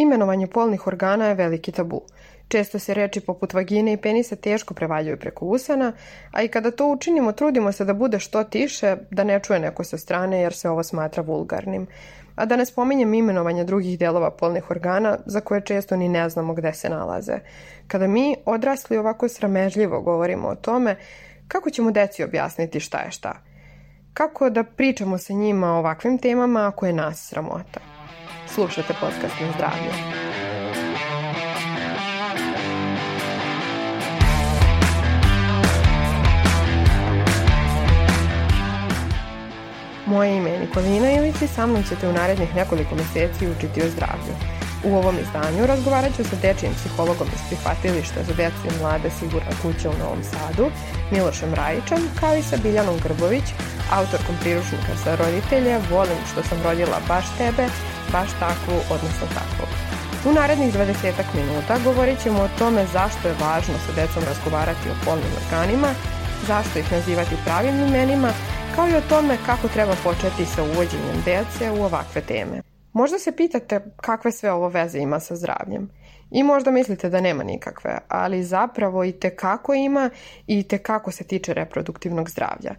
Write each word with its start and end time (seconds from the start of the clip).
Imenovanje 0.00 0.46
polnih 0.46 0.86
organa 0.86 1.26
je 1.26 1.34
veliki 1.34 1.72
tabu. 1.72 2.00
Često 2.48 2.78
se 2.78 2.94
reči 2.94 3.20
poput 3.20 3.52
vagine 3.54 3.92
i 3.92 3.96
penisa 3.96 4.36
teško 4.36 4.74
prevaljuju 4.74 5.16
preko 5.16 5.46
usana, 5.46 5.92
a 6.32 6.42
i 6.42 6.48
kada 6.48 6.70
to 6.70 6.86
učinimo 6.86 7.32
trudimo 7.32 7.72
se 7.72 7.84
da 7.84 7.94
bude 7.94 8.18
što 8.18 8.44
tiše, 8.44 8.96
da 9.10 9.24
ne 9.24 9.40
čuje 9.40 9.60
neko 9.60 9.84
sa 9.84 9.98
strane 9.98 10.40
jer 10.40 10.52
se 10.52 10.70
ovo 10.70 10.82
smatra 10.82 11.22
vulgarnim. 11.22 11.86
A 12.36 12.46
da 12.46 12.56
ne 12.56 12.66
spominjem 12.66 13.14
imenovanje 13.14 13.64
drugih 13.64 13.98
delova 13.98 14.30
polnih 14.30 14.70
organa 14.70 15.18
za 15.26 15.40
koje 15.40 15.60
često 15.60 15.96
ni 15.96 16.08
ne 16.08 16.28
znamo 16.28 16.54
gde 16.54 16.72
se 16.72 16.88
nalaze. 16.88 17.38
Kada 17.86 18.06
mi, 18.06 18.36
odrasli, 18.44 18.96
ovako 18.96 19.28
sramežljivo 19.28 20.00
govorimo 20.00 20.48
o 20.48 20.54
tome, 20.54 20.96
kako 21.48 21.70
ćemo 21.70 21.90
deci 21.90 22.24
objasniti 22.24 22.80
šta 22.80 22.98
je 22.98 23.10
šta? 23.10 23.42
Kako 24.14 24.50
da 24.50 24.64
pričamo 24.64 25.18
sa 25.18 25.32
njima 25.32 25.74
o 25.74 25.78
ovakvim 25.78 26.18
temama 26.18 26.68
ako 26.68 26.86
je 26.86 26.92
nas 26.92 27.28
sramota? 27.28 27.99
Slušate 28.54 28.94
podcast 29.00 29.34
na 29.40 29.46
zdravlje. 29.56 29.90
Moje 40.06 40.36
ime 40.36 40.50
je 40.50 40.60
Nikolina 40.60 41.12
Ilić 41.12 41.42
i 41.42 41.46
sa 41.46 41.66
mnom 41.66 41.82
ćete 41.82 42.08
u 42.08 42.12
narednih 42.12 42.54
nekoliko 42.54 42.94
meseci 42.94 43.48
učiti 43.48 43.82
o 43.82 43.90
zdravlju. 43.90 44.34
U 44.84 44.96
ovom 44.96 45.16
izdanju 45.18 45.66
razgovarat 45.66 46.16
ću 46.16 46.24
sa 46.24 46.36
dečijim 46.42 46.74
psihologom 46.74 47.28
iz 47.34 47.40
prihvatilišta 47.48 48.22
za 48.22 48.34
decu 48.34 48.62
i 48.66 48.82
mlade 48.82 49.10
Sigurna 49.10 49.54
kuća 49.62 49.90
u 49.90 49.98
Novom 49.98 50.22
Sadu, 50.22 50.66
Milošem 51.12 51.54
Rajićem, 51.54 52.02
kao 52.20 52.36
i 52.36 52.42
sa 52.42 52.56
Biljanom 52.62 52.98
Grbović, 53.04 53.44
autorkom 53.92 54.34
priručnika 54.40 54.92
za 55.04 55.16
roditelje 55.16 55.78
Volim 55.90 56.20
što 56.32 56.42
sam 56.42 56.62
rodila 56.62 56.98
baš 57.08 57.24
tebe, 57.38 57.64
baš 58.12 58.30
takvu, 58.44 58.76
odnosno 58.94 59.26
takvu. 59.38 59.66
U 60.28 60.32
narednih 60.32 60.74
20 60.74 61.22
minuta 61.34 61.78
govorit 61.84 62.22
ćemo 62.22 62.40
o 62.42 62.52
tome 62.58 62.86
zašto 62.92 63.28
je 63.28 63.40
važno 63.40 63.74
sa 63.86 63.92
decom 64.00 64.22
razgovarati 64.30 64.90
o 64.90 64.98
polnim 65.04 65.32
organima, 65.42 65.90
zašto 66.46 66.78
ih 66.78 66.92
nazivati 66.92 67.42
pravim 67.44 67.76
imenima, 67.88 68.30
kao 68.74 68.88
i 68.88 68.96
o 68.96 69.08
tome 69.08 69.36
kako 69.46 69.68
treba 69.68 69.94
početi 70.04 70.44
sa 70.46 70.62
uvođenjem 70.62 71.18
dece 71.24 71.70
u 71.70 71.84
ovakve 71.84 72.20
teme. 72.20 72.62
Možda 72.92 73.18
se 73.18 73.36
pitate 73.36 73.80
kakve 73.96 74.32
sve 74.32 74.52
ovo 74.52 74.68
veze 74.68 74.98
ima 74.98 75.20
sa 75.20 75.36
zdravljem. 75.36 75.90
I 76.30 76.42
možda 76.42 76.70
mislite 76.70 77.08
da 77.08 77.20
nema 77.20 77.42
nikakve, 77.42 77.98
ali 78.08 78.44
zapravo 78.44 79.04
i 79.04 79.12
tekako 79.12 79.74
ima 79.74 80.10
i 80.46 80.62
tekako 80.62 81.10
se 81.10 81.24
tiče 81.24 81.54
reproduktivnog 81.54 82.30
zdravlja. 82.30 82.74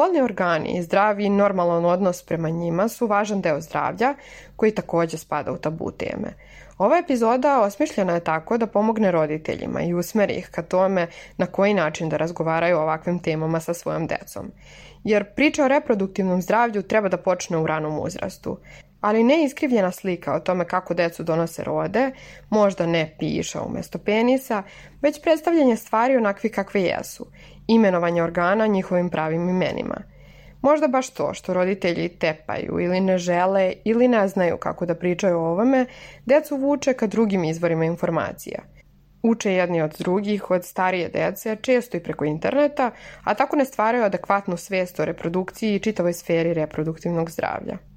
Polni 0.00 0.20
organi 0.20 0.68
i 0.78 0.82
zdravi 0.82 1.24
i 1.24 1.30
normalan 1.30 1.84
odnos 1.84 2.22
prema 2.22 2.48
njima 2.50 2.88
su 2.88 3.06
važan 3.06 3.40
deo 3.40 3.60
zdravlja 3.60 4.14
koji 4.56 4.74
takođe 4.74 5.18
spada 5.18 5.52
u 5.52 5.56
tabu 5.56 5.90
teme. 5.90 6.28
Ova 6.78 6.98
epizoda 6.98 7.60
osmišljena 7.60 8.14
je 8.14 8.24
tako 8.24 8.58
da 8.58 8.66
pomogne 8.66 9.10
roditeljima 9.10 9.82
i 9.82 9.94
usmeri 9.94 10.34
ih 10.34 10.48
ka 10.50 10.62
tome 10.62 11.06
na 11.36 11.46
koji 11.46 11.74
način 11.74 12.08
da 12.08 12.16
razgovaraju 12.16 12.78
o 12.78 12.82
ovakvim 12.82 13.18
temama 13.18 13.60
sa 13.60 13.74
svojom 13.74 14.06
decom. 14.06 14.50
Jer 15.04 15.34
priča 15.34 15.64
o 15.64 15.68
reproduktivnom 15.68 16.42
zdravlju 16.42 16.82
treba 16.82 17.08
da 17.08 17.16
počne 17.16 17.58
u 17.58 17.66
ranom 17.66 17.98
uzrastu 17.98 18.58
ali 19.00 19.22
ne 19.24 19.44
iskrivljena 19.44 19.90
slika 19.90 20.34
o 20.34 20.40
tome 20.40 20.64
kako 20.64 20.94
decu 20.94 21.22
donose 21.22 21.64
rode, 21.64 22.10
možda 22.50 22.86
ne 22.86 23.14
piša 23.18 23.62
umesto 23.62 23.98
penisa, 23.98 24.62
već 25.02 25.22
predstavljanje 25.22 25.76
stvari 25.76 26.16
onakvi 26.16 26.50
kakve 26.50 26.82
jesu, 26.82 27.26
imenovanje 27.70 28.22
organa 28.22 28.66
njihovim 28.66 29.10
pravim 29.10 29.48
imenima. 29.48 30.02
Možda 30.62 30.88
baš 30.88 31.10
to 31.10 31.34
što 31.34 31.54
roditelji 31.54 32.08
tepaju 32.08 32.80
ili 32.80 33.00
ne 33.00 33.18
žele 33.18 33.72
ili 33.84 34.08
ne 34.08 34.28
znaju 34.28 34.56
kako 34.56 34.86
da 34.86 34.94
pričaju 34.94 35.38
o 35.38 35.50
ovome, 35.50 35.86
decu 36.26 36.56
vuče 36.56 36.92
ka 36.92 37.06
drugim 37.06 37.44
izvorima 37.44 37.84
informacija. 37.84 38.62
Uče 39.22 39.52
jedni 39.52 39.82
od 39.82 39.96
drugih, 39.98 40.50
od 40.50 40.64
starije 40.64 41.08
dece, 41.08 41.56
često 41.56 41.96
i 41.96 42.00
preko 42.00 42.24
interneta, 42.24 42.90
a 43.24 43.34
tako 43.34 43.56
ne 43.56 43.64
stvaraju 43.64 44.04
adekvatnu 44.04 44.56
svest 44.56 45.00
o 45.00 45.04
reprodukciji 45.04 45.74
i 45.74 45.78
čitavoj 45.78 46.12
sferi 46.12 46.54
reproduktivnog 46.54 47.30
zdravlja. 47.30 47.89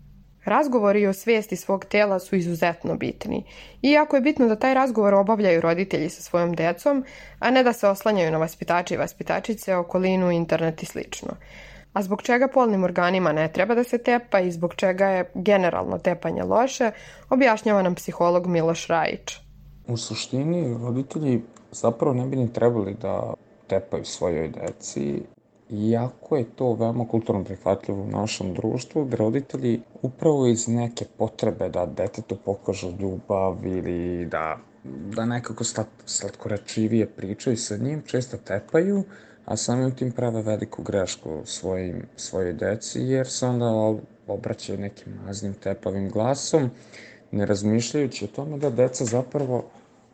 Razgovori 0.45 1.07
o 1.07 1.13
svijesti 1.13 1.55
svog 1.55 1.85
tela 1.85 2.19
su 2.19 2.35
izuzetno 2.35 2.95
bitni. 2.95 3.43
Iako 3.81 4.15
je 4.15 4.21
bitno 4.21 4.47
da 4.47 4.55
taj 4.55 4.73
razgovor 4.73 5.13
obavljaju 5.13 5.61
roditelji 5.61 6.09
sa 6.09 6.21
svojom 6.21 6.55
decom, 6.55 7.05
a 7.39 7.51
ne 7.51 7.63
da 7.63 7.73
se 7.73 7.87
oslanjaju 7.87 8.31
na 8.31 8.37
vaspitače 8.37 8.93
i 8.93 8.97
vaspitačice, 8.97 9.75
okolinu, 9.75 10.31
internet 10.31 10.83
i 10.83 10.85
slično. 10.85 11.29
A 11.93 12.01
zbog 12.01 12.21
čega 12.21 12.47
polnim 12.47 12.83
organima 12.83 13.31
ne 13.31 13.51
treba 13.51 13.75
da 13.75 13.83
se 13.83 13.97
tepa 13.97 14.39
i 14.39 14.51
zbog 14.51 14.75
čega 14.75 15.05
je 15.05 15.31
generalno 15.33 15.97
tepanje 15.97 16.43
loše, 16.43 16.91
objašnjava 17.29 17.81
nam 17.81 17.95
psiholog 17.95 18.47
Miloš 18.47 18.87
Rajić. 18.87 19.37
U 19.87 19.97
suštini, 19.97 20.77
roditelji 20.81 21.41
zapravo 21.71 22.13
ne 22.13 22.25
bi 22.25 22.35
ni 22.35 22.53
trebali 22.53 22.93
da 23.01 23.33
tepaju 23.67 24.05
svojoj 24.05 24.47
deci, 24.49 25.21
Iako 25.69 26.37
je 26.37 26.45
to 26.55 26.73
veoma 26.73 27.07
kulturno 27.07 27.43
prihvatljivo 27.43 28.03
u 28.03 28.07
našem 28.07 28.53
društvu, 28.53 29.05
gde 29.05 29.17
roditelji 29.17 29.81
upravo 30.01 30.47
iz 30.47 30.67
neke 30.67 31.05
potrebe 31.17 31.69
da 31.69 31.85
detetu 31.85 32.37
pokažu 32.45 32.91
ljubav 32.99 33.65
ili 33.65 34.25
da, 34.25 34.57
da 35.15 35.25
nekako 35.25 35.63
slat, 35.63 35.87
slatkoračivije 36.05 37.07
pričaju 37.07 37.57
sa 37.57 37.77
njim, 37.77 38.01
često 38.05 38.37
tepaju, 38.37 39.03
a 39.45 39.57
samim 39.57 39.95
tim 39.95 40.11
prave 40.11 40.41
veliku 40.41 40.83
grešku 40.83 41.41
svojim, 41.45 42.05
svojoj 42.15 42.53
deci, 42.53 42.99
jer 43.01 43.27
se 43.27 43.47
onda 43.47 43.99
obraćaju 44.27 44.79
nekim 44.79 45.13
maznim 45.25 45.53
tepavim 45.53 46.09
glasom, 46.09 46.69
ne 47.31 47.45
razmišljajući 47.45 48.25
o 48.25 48.35
tome 48.35 48.57
da 48.57 48.69
deca 48.69 49.05
zapravo 49.05 49.63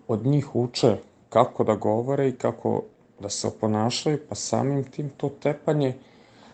od 0.07 0.25
njih 0.25 0.55
uče 0.55 0.97
kako 1.29 1.63
da 1.63 1.75
govore 1.75 2.29
i 2.29 2.35
kako 2.35 2.83
da 3.19 3.29
se 3.29 3.47
oponašaju, 3.47 4.19
pa 4.29 4.35
samim 4.35 4.83
tim 4.83 5.09
to 5.17 5.29
tepanje 5.29 5.97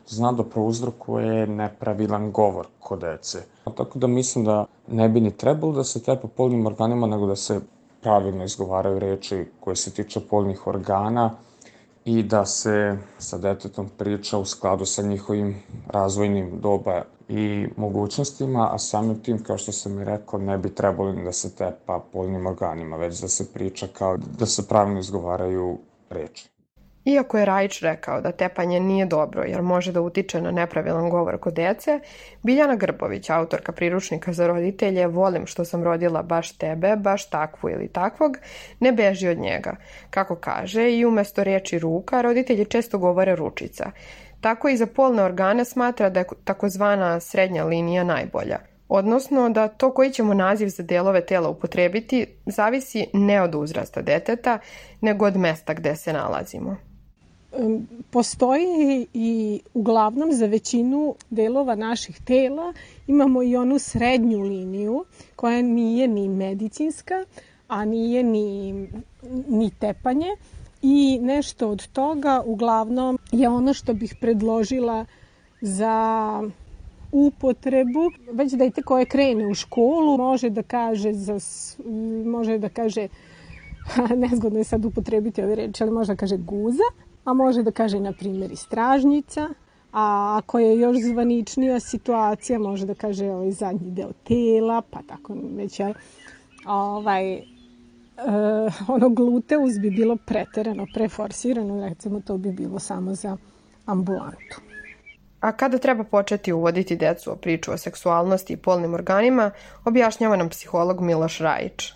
zna 0.08 0.32
da 0.32 0.44
prouzrokuje 0.44 1.48
nepravilan 1.48 2.32
govor 2.32 2.68
kod 2.80 3.00
dece. 3.00 3.44
Tako 3.64 4.00
da 4.00 4.08
mislim 4.08 4.46
da 4.46 4.66
ne 4.88 5.10
bi 5.10 5.22
ni 5.22 5.32
trebalo 5.32 5.74
da 5.74 5.84
se 5.84 6.04
tepa 6.04 6.28
polnim 6.28 6.66
organima, 6.66 7.08
nego 7.08 7.28
da 7.28 7.36
se 7.36 7.60
pravilno 8.02 8.44
izgovaraju 8.44 9.00
reči 9.00 9.46
koje 9.60 9.76
se 9.76 9.92
tiče 9.92 10.20
polnih 10.20 10.68
organa 10.68 11.32
i 12.06 12.24
da 12.24 12.46
se 12.46 12.98
sa 13.18 13.38
detetom 13.38 13.90
priča 13.98 14.38
u 14.38 14.46
skladu 14.46 14.86
sa 14.86 15.02
njihovim 15.02 15.56
razvojnim 15.88 16.60
doba 16.62 17.02
i 17.30 17.68
mogućnostima, 17.78 18.70
a 18.72 18.78
samim 18.78 19.20
tim, 19.24 19.44
kao 19.44 19.58
što 19.58 19.72
sam 19.72 20.02
i 20.02 20.04
rekao, 20.04 20.40
ne 20.40 20.58
bi 20.58 20.76
trebalo 20.76 21.14
da 21.14 21.32
se 21.32 21.56
tepa 21.56 22.04
polnim 22.14 22.46
organima, 22.46 22.98
već 22.98 23.22
da 23.22 23.28
se 23.28 23.54
priča 23.54 23.88
kao 23.94 24.18
da 24.18 24.46
se 24.46 24.68
pravilno 24.68 25.00
izgovaraju 25.00 25.78
reči. 26.10 26.55
Iako 27.06 27.38
je 27.38 27.46
Rajić 27.46 27.82
rekao 27.82 28.22
da 28.22 28.32
tepanje 28.32 28.80
nije 28.80 29.06
dobro 29.06 29.44
jer 29.44 29.62
može 29.62 29.92
da 29.92 30.02
utiče 30.02 30.42
na 30.42 30.52
nepravilan 30.52 31.10
govor 31.10 31.38
kod 31.40 31.54
dece, 31.54 32.00
Biljana 32.44 32.76
Grbović, 32.76 33.30
autorka 33.30 33.72
priručnika 33.72 34.34
za 34.34 34.48
roditelje 34.48 35.08
Volim 35.08 35.46
što 35.46 35.66
sam 35.66 35.84
rodila 35.84 36.24
baš 36.24 36.58
tebe, 36.58 36.96
baš 36.96 37.30
takvu 37.30 37.70
ili 37.70 37.88
takvog, 37.88 38.38
ne 38.80 38.92
beži 38.92 39.28
od 39.28 39.38
njega. 39.38 39.76
Kako 40.10 40.36
kaže, 40.36 40.92
i 40.92 41.06
umesto 41.06 41.44
reči 41.44 41.80
ruka, 41.80 42.22
roditelji 42.22 42.66
često 42.66 42.98
govore 42.98 43.36
ručica. 43.36 43.92
Tako 44.42 44.70
i 44.70 44.78
za 44.78 44.86
polne 44.86 45.24
organe 45.24 45.66
smatra 45.66 46.10
da 46.10 46.20
je 46.20 46.26
takozvana 46.44 47.20
srednja 47.20 47.64
linija 47.66 48.04
najbolja. 48.04 48.60
Odnosno 48.88 49.50
da 49.50 49.68
to 49.68 49.94
koji 49.94 50.12
ćemo 50.12 50.34
naziv 50.34 50.68
za 50.68 50.84
delove 50.84 51.26
tela 51.26 51.50
upotrebiti 51.50 52.26
zavisi 52.46 53.08
ne 53.14 53.42
od 53.42 53.56
uzrasta 53.56 54.02
deteta, 54.02 54.60
nego 55.02 55.26
od 55.26 55.38
mesta 55.38 55.74
gde 55.74 55.96
se 55.96 56.14
nalazimo 56.14 56.85
postoji 58.10 59.08
i 59.14 59.60
uglavnom 59.74 60.34
za 60.34 60.46
većinu 60.46 61.16
delova 61.30 61.76
naših 61.76 62.22
tela 62.22 62.74
imamo 63.08 63.44
i 63.44 63.56
onu 63.56 63.80
srednju 63.80 64.42
liniju 64.42 65.06
koja 65.36 65.62
nije 65.62 66.08
ni 66.08 66.30
medicinska, 66.30 67.26
a 67.68 67.86
nije 67.86 68.24
ni, 68.24 68.74
ni 69.48 69.72
tepanje 69.80 70.28
i 70.82 71.20
nešto 71.22 71.70
od 71.70 71.88
toga 71.88 72.44
uglavnom 72.46 73.20
je 73.32 73.50
ono 73.50 73.74
što 73.74 73.94
bih 73.94 74.16
predložila 74.22 75.06
za 75.62 76.42
upotrebu. 77.12 78.12
Već 78.32 78.54
dete 78.54 78.82
koje 78.82 79.06
krene 79.06 79.48
u 79.48 79.54
školu 79.54 80.18
može 80.18 80.50
da 80.50 80.64
kaže 80.64 81.14
za, 81.14 81.40
može 82.26 82.58
da 82.58 82.70
kaže 82.70 83.08
nezgodno 84.30 84.60
je 84.60 84.64
sad 84.64 84.86
upotrebiti 84.86 85.44
ove 85.44 85.56
reči, 85.56 85.84
ali 85.84 85.92
može 85.92 86.14
da 86.14 86.18
kaže 86.18 86.38
guza, 86.38 86.84
a 87.26 87.34
može 87.34 87.64
da 87.64 87.72
kaže, 87.72 88.00
na 88.00 88.14
primjer, 88.14 88.52
i 88.52 88.56
stražnica, 88.56 89.50
a 89.94 90.36
ako 90.38 90.60
je 90.60 90.80
još 90.80 90.98
zvaničnija 90.98 91.80
situacija, 91.80 92.60
može 92.60 92.86
da 92.86 92.94
kaže 92.94 93.26
ovaj 93.26 93.52
zadnji 93.52 93.92
deo 93.92 94.12
tela, 94.24 94.82
pa 94.82 95.00
tako 95.08 95.36
već, 95.56 95.80
jel, 95.80 95.94
ovaj, 96.66 97.34
e, 97.34 97.42
ono 98.88 99.10
gluteus 99.10 99.80
bi 99.80 99.90
bilo 99.90 100.18
preterano, 100.26 100.86
preforsirano, 100.94 101.88
recimo 101.90 102.20
to 102.20 102.38
bi 102.38 102.52
bilo 102.52 102.80
samo 102.80 103.16
za 103.16 103.38
ambulantu. 103.86 104.62
A 105.40 105.52
kada 105.52 105.78
treba 105.78 106.04
početi 106.04 106.54
uvoditi 106.54 106.96
decu 106.96 107.32
o 107.32 107.36
priču 107.36 107.72
o 107.72 107.78
seksualnosti 107.78 108.54
i 108.54 108.58
polnim 108.58 108.94
organima, 108.94 109.52
objašnjava 109.86 110.36
nam 110.36 110.50
psiholog 110.50 111.02
Miloš 111.02 111.40
Rajić. 111.40 111.94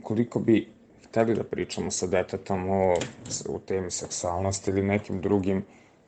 Ukoliko 0.00 0.40
bi 0.40 0.75
hteli 1.16 1.34
da 1.34 1.44
pričamo 1.44 1.90
sa 1.90 2.06
detetom 2.06 2.70
o, 2.70 2.94
o 3.48 3.58
temi 3.58 3.90
seksualnosti 3.90 4.70
ili 4.70 4.82
nekim 4.82 5.20
drugim 5.20 5.64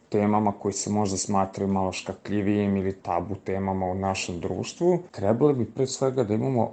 temama 0.09 0.53
koji 0.53 0.73
se 0.73 0.91
možda 0.91 1.17
smatraju 1.17 1.73
malo 1.73 1.93
škakljivijim 1.93 2.77
ili 2.77 2.93
tabu 2.93 3.35
temama 3.35 3.87
u 3.87 3.95
našem 3.95 4.41
društvu, 4.41 4.99
trebali 5.11 5.55
bi 5.55 5.65
pre 5.65 5.87
svega 5.87 6.25
da 6.25 6.35
imamo 6.35 6.73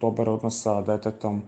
dobar 0.00 0.28
odnos 0.28 0.62
sa 0.62 0.80
detetom 0.82 1.42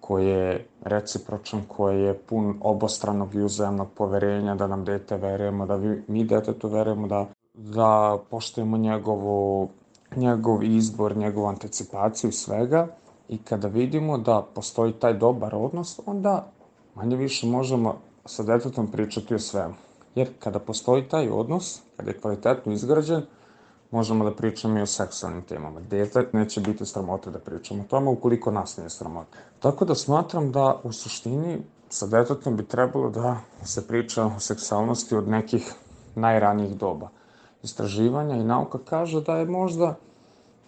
koji 0.00 0.26
je 0.26 0.66
recipročan, 0.82 1.62
koji 1.68 2.02
je 2.02 2.18
pun 2.18 2.58
obostranog 2.60 3.34
i 3.34 3.42
uzajemnog 3.42 3.88
poverenja, 3.96 4.54
da 4.54 4.66
nam 4.66 4.84
dete 4.84 5.16
verujemo, 5.16 5.66
da 5.66 5.80
mi 6.08 6.24
detetu 6.24 6.68
verujemo, 6.68 7.06
da, 7.06 7.26
da 7.54 8.18
poštujemo 8.30 8.76
njegovu, 8.76 9.68
njegov 10.16 10.64
izbor, 10.64 11.16
njegovu 11.16 11.46
anticipaciju 11.46 12.30
i 12.30 12.32
svega. 12.32 12.88
I 13.28 13.38
kada 13.38 13.68
vidimo 13.68 14.18
da 14.18 14.46
postoji 14.54 14.92
taj 14.92 15.14
dobar 15.14 15.54
odnos, 15.54 16.00
onda 16.06 16.46
manje 16.94 17.16
više 17.16 17.46
možemo 17.46 17.98
sa 18.24 18.42
detetom 18.42 18.86
pričati 18.86 19.34
o 19.34 19.38
svemu. 19.38 19.74
Jer 20.14 20.28
kada 20.38 20.58
postoji 20.58 21.08
taj 21.08 21.28
odnos, 21.28 21.80
kada 21.96 22.10
je 22.10 22.20
kvalitetno 22.20 22.72
izgrađen, 22.72 23.22
možemo 23.90 24.24
da 24.24 24.34
pričamo 24.34 24.78
i 24.78 24.82
o 24.82 24.86
seksualnim 24.86 25.42
temama. 25.42 25.80
Dete 25.80 26.28
neće 26.32 26.60
biti 26.60 26.86
sramote 26.86 27.30
da 27.30 27.38
pričamo 27.38 27.82
o 27.82 27.86
tome 27.86 28.10
ukoliko 28.10 28.50
nas 28.50 28.76
nije 28.76 28.90
sramota. 28.90 29.38
Tako 29.60 29.84
da 29.84 29.94
smatram 29.94 30.52
da 30.52 30.80
u 30.84 30.92
suštini 30.92 31.58
sa 31.88 32.06
detetom 32.06 32.56
bi 32.56 32.66
trebalo 32.66 33.10
da 33.10 33.36
se 33.64 33.86
priča 33.88 34.24
o 34.24 34.40
seksualnosti 34.40 35.16
od 35.16 35.28
nekih 35.28 35.74
najranijih 36.14 36.76
doba. 36.76 37.08
Istraživanja 37.62 38.36
i 38.36 38.44
nauka 38.44 38.78
kaže 38.84 39.20
da 39.20 39.36
je 39.36 39.46
možda 39.46 39.94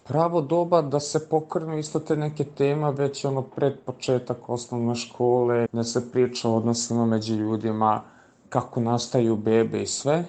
pravo 0.07 0.41
doba 0.41 0.81
da 0.81 0.99
se 0.99 1.29
pokrenu 1.29 1.77
isto 1.77 1.99
te 1.99 2.15
neke 2.15 2.43
tema 2.43 2.89
već 2.89 3.25
ono 3.25 3.41
pred 3.41 3.73
početak 3.85 4.49
osnovne 4.49 4.95
škole, 4.95 5.67
da 5.73 5.83
se 5.83 6.11
priča 6.11 6.49
o 6.49 6.55
odnosima 6.55 7.05
među 7.05 7.35
ljudima, 7.35 8.01
kako 8.49 8.79
nastaju 8.79 9.35
bebe 9.35 9.81
i 9.81 9.87
sve. 9.87 10.25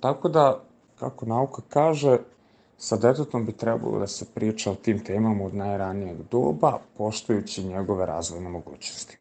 Tako 0.00 0.28
da, 0.28 0.60
kako 0.98 1.26
nauka 1.26 1.62
kaže, 1.68 2.18
sa 2.78 2.96
detetom 2.96 3.46
bi 3.46 3.52
trebalo 3.52 3.98
da 3.98 4.06
se 4.06 4.24
priča 4.34 4.70
o 4.70 4.74
tim 4.74 5.04
temama 5.04 5.44
od 5.44 5.54
najranijeg 5.54 6.16
doba, 6.30 6.78
poštujući 6.98 7.64
njegove 7.64 8.06
razvojne 8.06 8.48
mogućnosti. 8.48 9.18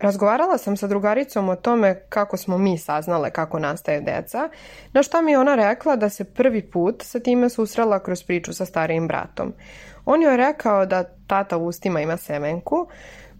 Razgovarala 0.00 0.58
sam 0.58 0.76
sa 0.76 0.86
drugaricom 0.86 1.48
o 1.48 1.56
tome 1.56 2.00
kako 2.08 2.36
smo 2.36 2.58
mi 2.58 2.78
saznale 2.78 3.30
kako 3.30 3.58
nastaje 3.58 4.00
deca, 4.00 4.48
na 4.92 5.02
šta 5.02 5.22
mi 5.22 5.32
je 5.32 5.38
ona 5.38 5.54
rekla 5.54 5.96
da 5.96 6.08
se 6.08 6.24
prvi 6.24 6.70
put 6.70 7.02
sa 7.02 7.20
time 7.20 7.50
susrela 7.50 8.02
kroz 8.02 8.22
priču 8.22 8.52
sa 8.52 8.64
starijim 8.64 9.08
bratom. 9.08 9.52
On 10.04 10.22
joj 10.22 10.32
je 10.32 10.36
rekao 10.36 10.86
da 10.86 11.04
tata 11.26 11.56
u 11.56 11.66
ustima 11.66 12.00
ima 12.00 12.16
semenku 12.16 12.88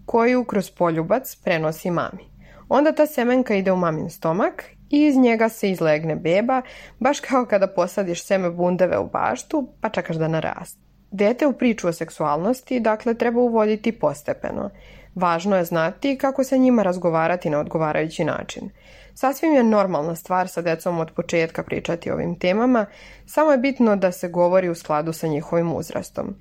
koju 0.05 0.43
kroz 0.43 0.71
poljubac 0.71 1.35
prenosi 1.35 1.91
mami. 1.91 2.29
Onda 2.69 2.91
ta 2.91 3.05
semenka 3.05 3.55
ide 3.55 3.71
u 3.71 3.75
mamin 3.75 4.09
stomak 4.09 4.63
i 4.89 5.05
iz 5.05 5.17
njega 5.17 5.49
se 5.49 5.71
izlegne 5.71 6.15
beba, 6.15 6.61
baš 6.99 7.19
kao 7.19 7.45
kada 7.45 7.67
posadiš 7.67 8.25
seme 8.25 8.49
bundeve 8.49 8.99
u 8.99 9.09
baštu 9.09 9.67
pa 9.81 9.89
čekaš 9.89 10.15
da 10.15 10.27
naraste. 10.27 10.79
Dete 11.11 11.47
u 11.47 11.53
priču 11.53 11.87
o 11.87 11.93
seksualnosti, 11.93 12.79
dakle, 12.79 13.13
treba 13.13 13.41
uvoditi 13.41 13.91
postepeno. 13.91 14.69
Važno 15.19 15.57
je 15.57 15.65
znati 15.65 16.17
kako 16.17 16.43
se 16.43 16.57
njima 16.57 16.83
razgovarati 16.83 17.49
na 17.49 17.59
odgovarajući 17.59 18.23
način. 18.23 18.69
Sasvim 19.13 19.53
je 19.53 19.63
normalna 19.63 20.15
stvar 20.15 20.47
sa 20.47 20.61
decom 20.61 20.99
od 20.99 21.11
početka 21.11 21.63
pričati 21.63 22.11
o 22.11 22.13
ovim 22.13 22.39
temama, 22.39 22.85
samo 23.25 23.51
je 23.51 23.57
bitno 23.57 23.95
da 23.95 24.11
se 24.11 24.29
govori 24.29 24.69
u 24.69 24.75
skladu 24.75 25.13
sa 25.13 25.27
njihovim 25.27 25.73
uzrastom. 25.73 26.35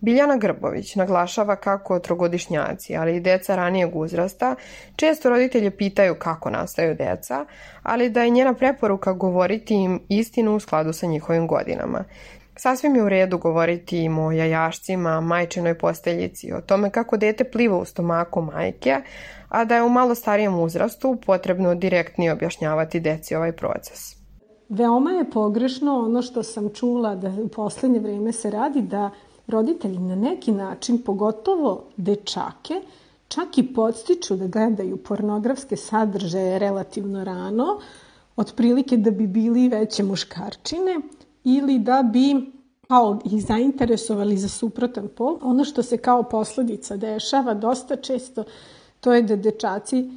Biljana 0.00 0.36
Grbović 0.36 0.94
naglašava 0.96 1.56
kako 1.56 1.98
trogodišnjaci, 1.98 2.96
ali 2.96 3.16
i 3.16 3.20
deca 3.20 3.56
ranijeg 3.56 3.96
uzrasta, 3.96 4.54
često 4.96 5.30
roditelje 5.30 5.70
pitaju 5.70 6.14
kako 6.14 6.50
nastaju 6.50 6.94
deca, 6.94 7.46
ali 7.82 8.10
da 8.10 8.22
je 8.22 8.30
njena 8.30 8.54
preporuka 8.54 9.12
govoriti 9.12 9.74
im 9.74 10.00
istinu 10.08 10.56
u 10.56 10.60
skladu 10.60 10.92
sa 10.92 11.06
njihovim 11.06 11.46
godinama. 11.46 12.04
Sasvim 12.60 12.96
je 12.96 13.02
u 13.02 13.08
redu 13.08 13.38
govoriti 13.38 13.98
im 13.98 14.18
o 14.18 14.32
jajašcima, 14.32 15.20
majčinoj 15.20 15.78
posteljici, 15.78 16.52
o 16.52 16.60
tome 16.60 16.90
kako 16.90 17.16
dete 17.16 17.44
pliva 17.44 17.78
u 17.78 17.84
stomaku 17.84 18.42
majke, 18.42 18.96
a 19.48 19.64
da 19.64 19.76
je 19.76 19.82
u 19.82 19.88
malo 19.88 20.14
starijem 20.14 20.58
uzrastu 20.60 21.16
potrebno 21.26 21.74
direktnije 21.74 22.32
objašnjavati 22.32 23.00
deci 23.00 23.34
ovaj 23.34 23.52
proces. 23.52 24.16
Veoma 24.68 25.10
je 25.10 25.30
pogrešno 25.30 25.98
ono 25.98 26.22
što 26.22 26.42
sam 26.42 26.68
čula 26.74 27.14
da 27.14 27.28
u 27.28 27.48
poslednje 27.48 28.00
vreme 28.00 28.32
se 28.32 28.50
radi 28.50 28.82
da 28.82 29.10
roditelji 29.46 29.98
na 29.98 30.16
neki 30.16 30.52
način, 30.52 31.02
pogotovo 31.02 31.84
dečake, 31.96 32.74
čak 33.28 33.58
i 33.58 33.74
podstiču 33.74 34.36
da 34.36 34.46
gledaju 34.46 34.96
pornografske 34.96 35.76
sadržaje 35.76 36.58
relativno 36.58 37.24
rano, 37.24 37.80
otprilike 38.36 38.96
da 38.96 39.10
bi 39.10 39.26
bili 39.26 39.68
veće 39.68 40.02
muškarčine 40.02 41.00
ili 41.44 41.78
da 41.78 42.02
bi 42.02 42.52
kao 42.88 43.18
i 43.24 43.40
zainteresovali 43.40 44.36
za 44.36 44.48
suprotan 44.48 45.08
pol. 45.16 45.38
Ono 45.42 45.64
što 45.64 45.82
se 45.82 45.96
kao 45.96 46.22
posledica 46.22 46.96
dešava 46.96 47.54
dosta 47.54 47.96
često, 47.96 48.44
to 49.00 49.14
je 49.14 49.22
da 49.22 49.36
dečaci, 49.36 50.10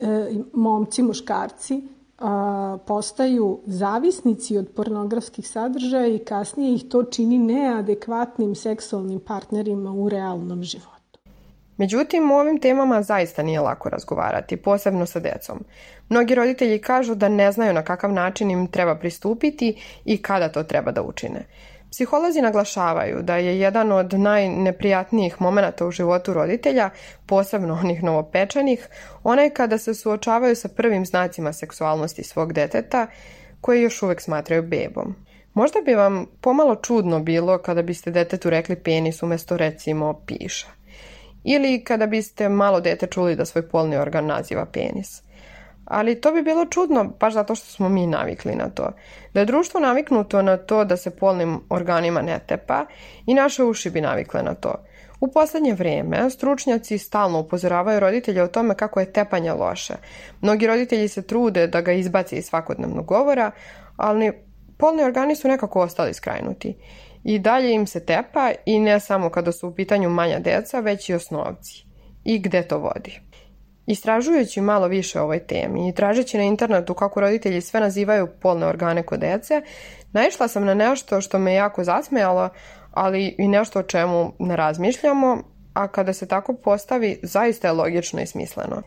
e, 0.00 0.34
momci, 0.52 1.02
muškarci, 1.02 1.82
a, 2.18 2.78
postaju 2.86 3.58
zavisnici 3.66 4.58
od 4.58 4.68
pornografskih 4.68 5.48
sadržaja 5.48 6.06
i 6.06 6.18
kasnije 6.18 6.74
ih 6.74 6.84
to 6.88 7.02
čini 7.02 7.38
neadekvatnim 7.38 8.54
seksualnim 8.54 9.20
partnerima 9.20 9.92
u 9.92 10.08
realnom 10.08 10.62
životu. 10.62 10.93
Međutim, 11.76 12.30
o 12.30 12.40
ovim 12.40 12.60
temama 12.60 13.02
zaista 13.02 13.42
nije 13.42 13.60
lako 13.60 13.88
razgovarati, 13.88 14.56
posebno 14.56 15.06
sa 15.06 15.20
decom. 15.20 15.64
Mnogi 16.08 16.34
roditelji 16.34 16.78
kažu 16.78 17.14
da 17.14 17.28
ne 17.28 17.52
znaju 17.52 17.72
na 17.72 17.82
kakav 17.82 18.12
način 18.12 18.50
im 18.50 18.66
treba 18.66 18.94
pristupiti 18.94 19.82
i 20.04 20.22
kada 20.22 20.48
to 20.48 20.62
treba 20.62 20.92
da 20.92 21.02
učine. 21.02 21.46
Psiholozi 21.90 22.40
naglašavaju 22.42 23.22
da 23.22 23.36
je 23.36 23.60
jedan 23.60 23.92
od 23.92 24.12
najneprijatnijih 24.12 25.40
momenta 25.40 25.86
u 25.86 25.90
životu 25.90 26.32
roditelja, 26.32 26.90
posebno 27.26 27.74
onih 27.74 28.02
novopečanih, 28.02 28.88
onaj 29.22 29.50
kada 29.50 29.78
se 29.78 29.94
suočavaju 29.94 30.56
sa 30.56 30.68
prvim 30.68 31.06
znacima 31.06 31.52
seksualnosti 31.52 32.22
svog 32.22 32.52
deteta, 32.52 33.06
koje 33.60 33.82
još 33.82 34.02
uvek 34.02 34.20
smatraju 34.20 34.62
bebom. 34.62 35.14
Možda 35.54 35.80
bi 35.80 35.94
vam 35.94 36.26
pomalo 36.40 36.74
čudno 36.74 37.20
bilo 37.20 37.58
kada 37.58 37.82
biste 37.82 38.10
detetu 38.10 38.50
rekli 38.50 38.76
penis 38.76 39.22
umesto 39.22 39.56
recimo 39.56 40.20
piša. 40.26 40.66
Ili 41.44 41.84
kada 41.84 42.06
biste 42.06 42.48
malo 42.48 42.80
dete 42.80 43.06
čuli 43.06 43.36
da 43.36 43.44
svoj 43.44 43.68
polni 43.68 43.96
organ 43.96 44.26
naziva 44.26 44.66
penis. 44.66 45.22
Ali 45.84 46.20
to 46.20 46.32
bi 46.32 46.42
bilo 46.42 46.66
čudno 46.66 47.04
baš 47.20 47.34
zato 47.34 47.54
što 47.54 47.66
smo 47.66 47.88
mi 47.88 48.06
navikli 48.06 48.54
na 48.54 48.70
to. 48.70 48.90
Da 49.34 49.40
je 49.40 49.46
društvo 49.46 49.80
naviknuto 49.80 50.42
na 50.42 50.56
to 50.56 50.84
da 50.84 50.96
se 50.96 51.10
polnim 51.10 51.60
organima 51.70 52.22
ne 52.22 52.40
tepa 52.46 52.86
i 53.26 53.34
naše 53.34 53.64
uši 53.64 53.90
bi 53.90 54.00
navikle 54.00 54.42
na 54.42 54.54
to. 54.54 54.74
U 55.20 55.32
poslednje 55.32 55.74
vreme 55.74 56.30
stručnjaci 56.30 56.98
stalno 56.98 57.40
upozoravaju 57.40 58.00
roditelje 58.00 58.42
o 58.42 58.48
tome 58.48 58.74
kako 58.74 59.00
je 59.00 59.12
tepanje 59.12 59.52
loše. 59.52 59.94
Mnogi 60.40 60.66
roditelji 60.66 61.08
se 61.08 61.22
trude 61.22 61.66
da 61.66 61.80
ga 61.80 61.92
izbaci 61.92 62.36
iz 62.36 62.44
svakodnevnog 62.44 63.06
govora, 63.06 63.50
ali 63.96 64.32
polni 64.76 65.02
organi 65.02 65.36
su 65.36 65.48
nekako 65.48 65.80
ostali 65.80 66.14
skrajnuti. 66.14 66.76
I 67.24 67.38
dalje 67.38 67.74
im 67.74 67.86
se 67.86 68.06
tepa 68.06 68.52
i 68.66 68.78
ne 68.78 69.00
samo 69.00 69.30
kada 69.30 69.52
su 69.52 69.68
u 69.68 69.74
pitanju 69.74 70.10
manja 70.10 70.38
deca, 70.38 70.80
već 70.80 71.08
i 71.08 71.14
osnovci. 71.14 71.84
I 72.24 72.38
gde 72.38 72.62
to 72.62 72.78
vodi? 72.78 73.20
Istražujući 73.86 74.60
malo 74.60 74.88
više 74.88 75.20
o 75.20 75.22
ovoj 75.22 75.38
temi 75.38 75.88
i 75.88 75.94
tražeći 75.94 76.38
na 76.38 76.44
internetu 76.44 76.94
kako 76.94 77.20
roditelji 77.20 77.60
sve 77.60 77.80
nazivaju 77.80 78.28
polne 78.40 78.66
organe 78.66 79.02
kod 79.02 79.20
dece, 79.20 79.62
naišla 80.12 80.48
sam 80.48 80.64
na 80.64 80.74
nešto 80.74 81.20
što 81.20 81.38
me 81.38 81.54
jako 81.54 81.84
zasmejalo, 81.84 82.48
ali 82.90 83.34
i 83.38 83.48
nešto 83.48 83.78
o 83.78 83.82
čemu 83.82 84.32
ne 84.38 84.56
razmišljamo, 84.56 85.42
a 85.74 85.88
kada 85.88 86.12
se 86.12 86.28
tako 86.28 86.54
postavi, 86.54 87.20
zaista 87.22 87.68
je 87.68 87.72
logično 87.72 88.22
i 88.22 88.26
smisleno. 88.26 88.82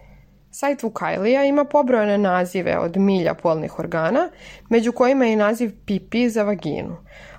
Sajt 0.51 0.84
Vukajlija 0.84 1.46
ima 1.46 1.65
pobrojane 1.65 2.17
nazive 2.17 2.79
od 2.79 2.98
milja 2.98 3.34
polnih 3.34 3.79
organa, 3.79 4.29
među 4.70 4.91
kojima 4.91 5.25
je 5.25 5.34
i 5.34 5.36
naziv 5.36 5.72
pipi 5.86 6.29
za 6.29 6.44
vaginu. 6.44 6.98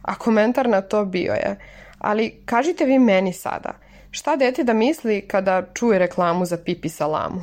A 0.09 0.15
komentar 0.15 0.69
na 0.69 0.81
to 0.81 1.05
bio 1.05 1.33
je, 1.33 1.57
ali 1.99 2.43
kažite 2.45 2.85
vi 2.85 2.99
meni 2.99 3.33
sada– 3.33 3.73
Šta 4.11 4.37
dete 4.37 4.65
da 4.65 4.73
misli 4.73 5.21
kada 5.21 5.63
čuje 5.75 5.99
reklamu 5.99 6.45
za 6.45 6.57
pipi 6.57 6.89
salamu? 6.89 7.41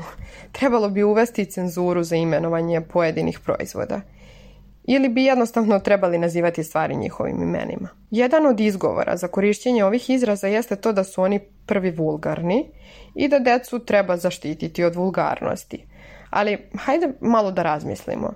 Trebalo 0.51 0.89
bi 0.89 1.03
uvesti 1.03 1.45
cenzuru 1.45 2.03
za 2.03 2.15
imenovanje 2.15 2.81
pojedinih 2.81 3.39
proizvoda. 3.39 4.01
Ili 4.83 5.09
bi 5.09 5.23
jednostavno 5.23 5.79
trebali 5.79 6.17
nazivati 6.17 6.63
stvari 6.63 6.95
njihovim 6.95 7.41
imenima. 7.41 7.89
Jedan 8.11 8.45
od 8.45 8.59
izgovora 8.59 9.17
za 9.17 9.27
korišćenje 9.27 9.85
ovih 9.85 10.09
izraza 10.09 10.47
jeste 10.47 10.75
to 10.75 10.91
da 10.91 11.03
su 11.03 11.21
oni 11.21 11.39
prvi 11.65 11.91
vulgarni 11.91 12.69
i 13.15 13.27
da 13.27 13.39
decu 13.39 13.79
treba 13.79 14.17
zaštititi 14.17 14.83
od 14.83 14.95
vulgarnosti. 14.95 15.85
Ali 16.29 16.57
hajde 16.77 17.13
malo 17.21 17.51
da 17.51 17.63
razmislimo. 17.63 18.33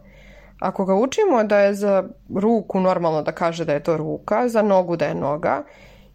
Ako 0.59 0.85
ga 0.85 0.95
učimo 0.95 1.43
da 1.43 1.59
je 1.59 1.73
za 1.73 2.03
ruku 2.35 2.79
normalno 2.79 3.21
da 3.21 3.31
kaže 3.31 3.65
da 3.65 3.73
je 3.73 3.83
to 3.83 3.97
ruka, 3.97 4.47
za 4.47 4.61
nogu 4.61 4.95
da 4.95 5.05
je 5.05 5.15
noga, 5.15 5.63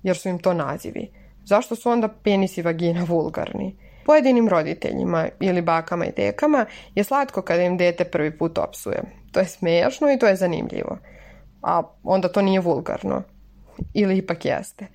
jer 0.03 0.17
su 0.17 0.29
im 0.29 0.39
to 0.39 0.55
nazivi, 0.55 1.11
zašto 1.45 1.77
su 1.77 1.91
onda 1.91 2.09
penis 2.09 2.59
i 2.59 2.63
vagina 2.63 3.05
vulgarni? 3.09 3.77
Pojedinim 4.07 4.49
roditeljima 4.49 5.29
ili 5.41 5.63
bakama 5.63 6.07
i 6.07 6.13
tekama 6.13 6.67
je 6.95 7.05
slatko 7.05 7.43
kada 7.43 7.63
im 7.63 7.77
dete 7.77 8.05
prvi 8.05 8.39
put 8.39 8.59
opsuje. 8.59 9.03
To 9.33 9.41
je 9.41 9.47
smešno 9.47 10.13
i 10.13 10.19
to 10.19 10.27
je 10.27 10.37
zanimljivo. 10.37 10.99
A 11.63 11.83
onda 12.03 12.29
to 12.29 12.43
nije 12.43 12.61
vulgarno. 12.61 13.23
Ili 13.95 14.17
ipak 14.19 14.45
jeste. 14.45 14.87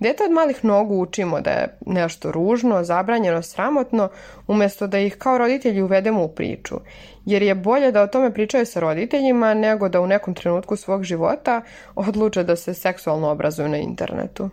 Dete 0.00 0.24
od 0.24 0.30
malih 0.30 0.64
nogu 0.64 1.00
učimo 1.02 1.40
da 1.40 1.50
je 1.50 1.78
nešto 1.86 2.32
ružno, 2.32 2.84
zabranjeno, 2.84 3.42
sramotno, 3.42 4.08
umesto 4.46 4.86
da 4.86 4.98
ih 4.98 5.16
kao 5.16 5.38
roditelji 5.38 5.82
uvedemo 5.82 6.24
u 6.24 6.28
priču. 6.28 6.76
Jer 7.24 7.42
je 7.42 7.54
bolje 7.54 7.92
da 7.92 8.02
o 8.02 8.06
tome 8.06 8.34
pričaju 8.34 8.66
sa 8.66 8.80
roditeljima 8.80 9.54
nego 9.54 9.88
da 9.88 10.00
u 10.00 10.06
nekom 10.06 10.34
trenutku 10.34 10.76
svog 10.76 11.04
života 11.04 11.62
odluče 11.94 12.44
da 12.44 12.56
se 12.56 12.74
seksualno 12.74 13.28
obrazuju 13.28 13.68
na 13.68 13.76
internetu. 13.76 14.50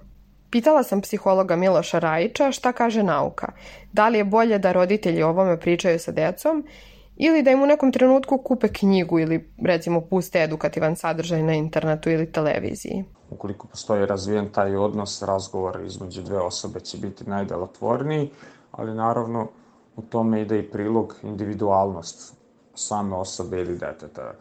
Pitala 0.50 0.84
sam 0.84 1.02
psihologa 1.02 1.56
Miloša 1.56 2.00
Rajića 2.00 2.52
šta 2.52 2.72
kaže 2.72 3.04
nauka. 3.04 3.48
Da 3.92 4.10
li 4.10 4.18
je 4.18 4.24
bolje 4.24 4.60
da 4.60 4.72
roditelji 4.72 5.24
o 5.24 5.30
ovome 5.30 5.60
pričaju 5.60 6.00
sa 6.00 6.12
decom 6.12 6.68
ili 7.16 7.44
da 7.44 7.52
im 7.52 7.64
u 7.64 7.66
nekom 7.66 7.92
trenutku 7.92 8.38
kupe 8.38 8.68
knjigu 8.68 9.20
ili 9.20 9.54
recimo 9.66 10.02
puste 10.02 10.44
edukativan 10.44 10.96
sadržaj 10.96 11.44
na 11.44 11.54
internetu 11.54 12.10
ili 12.10 12.32
televiziji. 12.32 13.06
Ukoliko 13.30 13.68
postoji 13.68 14.06
razvijen 14.06 14.50
taj 14.50 14.76
odnos, 14.76 15.22
razgovor 15.22 15.82
između 15.86 16.22
dve 16.22 16.38
osobe 16.38 16.80
će 16.80 16.98
biti 16.98 17.30
najdelotvorniji, 17.30 18.30
ali 18.72 18.94
naravno 18.94 19.48
u 19.96 20.02
tome 20.02 20.42
ide 20.42 20.60
i 20.60 20.72
prilog 20.72 21.16
individualnost 21.24 22.36
same 22.76 23.16
osobe 23.16 23.60
ili 23.62 23.78
deteta. 23.78 24.34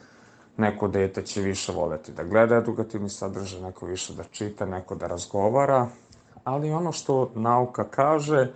Neko 0.56 0.88
dete 0.88 1.22
će 1.22 1.40
više 1.40 1.72
voleti 1.72 2.12
da 2.12 2.24
gleda 2.24 2.56
edukativni 2.56 3.08
sadržaj, 3.08 3.60
neko 3.60 3.86
više 3.86 4.14
da 4.14 4.24
čita, 4.24 4.66
neko 4.66 4.94
da 4.94 5.06
razgovara, 5.06 5.88
ali 6.44 6.72
ono 6.72 6.92
što 6.92 7.30
nauka 7.34 7.84
kaže 7.84 8.50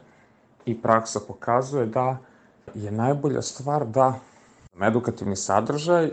i 0.66 0.82
praksa 0.82 1.20
pokazuje 1.28 1.86
da 1.86 2.18
je 2.74 2.90
najbolja 2.90 3.42
stvar 3.42 3.86
da 3.86 4.14
edukativni 4.82 5.36
sadržaj 5.36 6.10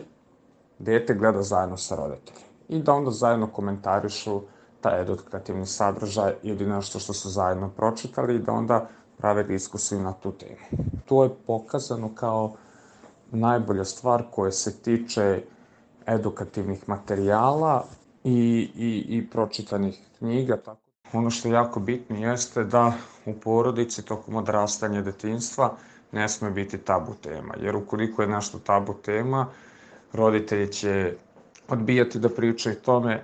dete 0.79 1.13
gleda 1.13 1.41
zajedno 1.41 1.77
sa 1.77 1.95
roditeljima 1.95 2.47
i 2.69 2.81
da 2.81 2.93
onda 2.93 3.11
zajedno 3.11 3.47
komentarišu 3.47 4.41
taj 4.81 5.01
edukativni 5.01 5.65
sadržaj 5.65 6.33
ili 6.43 6.65
nešto 6.65 6.99
što 6.99 7.13
su 7.13 7.29
zajedno 7.29 7.69
pročitali 7.69 8.35
i 8.35 8.39
da 8.39 8.51
onda 8.51 8.87
prave 9.17 9.43
diskusiju 9.43 10.01
na 10.01 10.13
tu 10.13 10.31
temu. 10.31 10.85
To 11.05 11.23
je 11.23 11.29
pokazano 11.47 12.15
kao 12.15 12.53
najbolja 13.31 13.85
stvar 13.85 14.23
koja 14.31 14.51
se 14.51 14.81
tiče 14.81 15.43
edukativnih 16.05 16.89
materijala 16.89 17.83
i, 18.23 18.69
i, 18.75 19.17
i 19.17 19.29
pročitanih 19.29 19.99
knjiga. 20.17 20.57
Tako. 20.57 20.79
Ono 21.13 21.29
što 21.29 21.47
je 21.47 21.53
jako 21.53 21.79
bitno 21.79 22.17
jeste 22.17 22.63
da 22.63 22.93
u 23.25 23.33
porodici 23.33 24.05
tokom 24.05 24.35
odrastanja 24.35 25.01
detinstva 25.01 25.75
ne 26.13 26.29
sme 26.29 26.51
biti 26.51 26.77
tabu 26.77 27.13
tema, 27.15 27.53
jer 27.57 27.75
ukoliko 27.75 28.21
je 28.21 28.27
nešto 28.27 28.59
tabu 28.59 28.93
tema, 28.93 29.47
roditelji 30.13 30.67
će 30.67 31.13
odbijati 31.67 32.19
da 32.19 32.29
pričaju 32.29 32.75
tome 32.75 33.23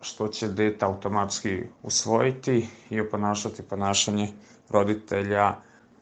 što 0.00 0.28
će 0.28 0.48
dete 0.48 0.84
automatski 0.84 1.62
usvojiti 1.82 2.58
i 2.90 3.00
oponašati 3.00 3.62
ponašanje 3.62 4.28
roditelja 4.70 5.54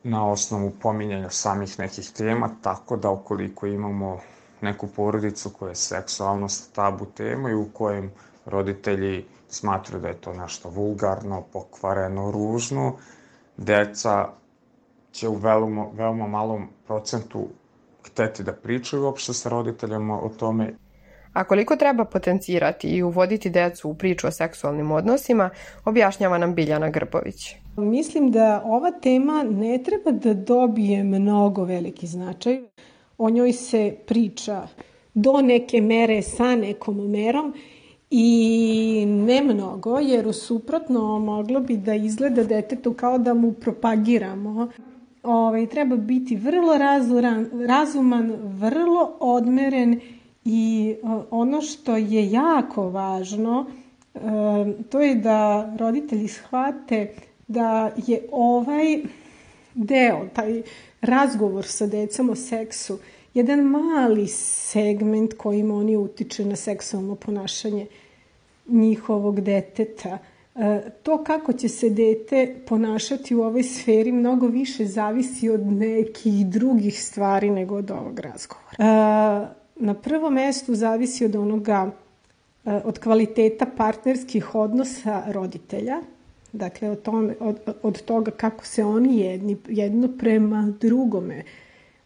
na 0.02 0.30
osnovu 0.30 0.72
pominjanja 0.82 1.30
samih 1.30 1.78
nekih 1.78 2.10
tema, 2.10 2.50
tako 2.62 2.96
da 2.96 3.10
ukoliko 3.10 3.66
imamo 3.66 4.18
neku 4.60 4.86
porodicu 4.86 5.50
koja 5.50 5.68
je 5.68 5.74
seksualnost 5.74 6.72
tabu 6.74 7.06
tema 7.06 7.50
i 7.50 7.54
u 7.54 7.68
kojem 7.72 8.10
roditelji 8.46 9.24
smatruju 9.48 10.00
da 10.00 10.08
je 10.08 10.20
to 10.20 10.32
nešto 10.32 10.68
vulgarno, 10.68 11.44
pokvareno, 11.52 12.30
ružno, 12.30 12.96
deca 13.56 14.28
će 15.16 15.28
u 15.28 15.34
veoma, 15.34 15.86
veoma 15.92 16.26
malom 16.26 16.68
procentu 16.86 17.48
hteti 18.06 18.42
da 18.42 18.52
pričaju 18.52 19.02
uopšte 19.02 19.32
sa 19.32 19.48
roditeljama 19.48 20.20
o 20.20 20.28
tome. 20.28 20.74
A 21.32 21.44
koliko 21.44 21.76
treba 21.76 22.04
potencirati 22.04 22.88
i 22.88 23.02
uvoditi 23.02 23.50
decu 23.50 23.90
u 23.90 23.94
priču 23.94 24.26
o 24.26 24.30
seksualnim 24.30 24.90
odnosima, 24.90 25.50
objašnjava 25.84 26.38
nam 26.38 26.54
Biljana 26.54 26.90
Grbović. 26.90 27.54
Mislim 27.76 28.30
da 28.30 28.62
ova 28.64 28.90
tema 28.90 29.42
ne 29.50 29.82
treba 29.82 30.10
da 30.10 30.34
dobije 30.34 31.04
mnogo 31.04 31.64
veliki 31.64 32.06
značaj. 32.06 32.62
O 33.18 33.30
njoj 33.30 33.52
se 33.52 33.96
priča 34.06 34.68
do 35.14 35.40
neke 35.40 35.80
mere 35.80 36.22
sa 36.22 36.56
nekom 36.56 37.10
merom 37.10 37.54
i 38.10 39.04
ne 39.06 39.42
mnogo, 39.42 39.98
jer 39.98 40.28
u 40.28 40.32
suprotno 40.32 41.18
moglo 41.18 41.60
bi 41.60 41.76
da 41.76 41.94
izgleda 41.94 42.44
detetu 42.44 42.94
kao 42.94 43.18
da 43.18 43.34
mu 43.34 43.52
propagiramo 43.52 44.68
ovaj, 45.26 45.66
treba 45.66 45.96
biti 45.96 46.36
vrlo 46.36 46.78
razuran, 46.78 47.46
razuman, 47.66 48.32
vrlo 48.42 49.16
odmeren 49.20 50.00
i 50.44 50.94
ono 51.30 51.60
što 51.60 51.96
je 51.96 52.30
jako 52.30 52.90
važno, 52.90 53.66
to 54.90 55.00
je 55.00 55.14
da 55.14 55.72
roditelji 55.78 56.28
shvate 56.28 57.14
da 57.48 57.90
je 58.06 58.22
ovaj 58.32 58.98
deo, 59.74 60.26
taj 60.34 60.62
razgovor 61.00 61.66
sa 61.66 61.86
decom 61.86 62.30
o 62.30 62.34
seksu, 62.34 62.98
jedan 63.34 63.60
mali 63.60 64.26
segment 64.26 65.34
kojim 65.36 65.70
oni 65.70 65.96
utiče 65.96 66.44
na 66.44 66.56
seksualno 66.56 67.14
ponašanje 67.14 67.86
njihovog 68.66 69.40
deteta. 69.40 70.18
E, 70.58 70.90
to 71.02 71.24
kako 71.24 71.52
će 71.52 71.68
se 71.68 71.90
dete 71.90 72.56
ponašati 72.66 73.34
u 73.34 73.42
ovoj 73.42 73.62
sferi 73.62 74.12
mnogo 74.12 74.46
više 74.46 74.86
zavisi 74.86 75.50
od 75.50 75.66
nekih 75.66 76.46
drugih 76.46 77.02
stvari 77.02 77.50
nego 77.50 77.76
od 77.76 77.90
ovog 77.90 78.20
razgovora. 78.20 78.76
E, 78.78 78.86
na 79.76 79.94
prvom 79.94 80.34
mestu 80.34 80.74
zavisi 80.74 81.24
od 81.24 81.36
onoga, 81.36 81.90
e, 82.64 82.80
od 82.84 82.98
kvaliteta 82.98 83.66
partnerskih 83.76 84.54
odnosa 84.54 85.22
roditelja, 85.26 86.00
dakle 86.52 86.90
od, 86.90 87.02
tome, 87.02 87.34
od, 87.40 87.58
od 87.82 88.02
toga 88.02 88.30
kako 88.30 88.66
se 88.66 88.84
oni 88.84 89.18
jedni, 89.18 89.56
jedno 89.68 90.08
prema 90.18 90.72
drugome 90.80 91.42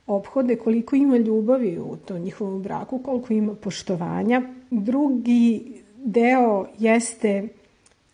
obhode, 0.06 0.56
koliko 0.56 0.96
ima 0.96 1.16
ljubavi 1.16 1.78
u 1.78 1.96
tom 1.96 2.18
njihovom 2.18 2.62
braku, 2.62 2.98
koliko 2.98 3.32
ima 3.32 3.54
poštovanja. 3.54 4.42
Drugi 4.70 5.72
deo 6.04 6.66
jeste 6.78 7.48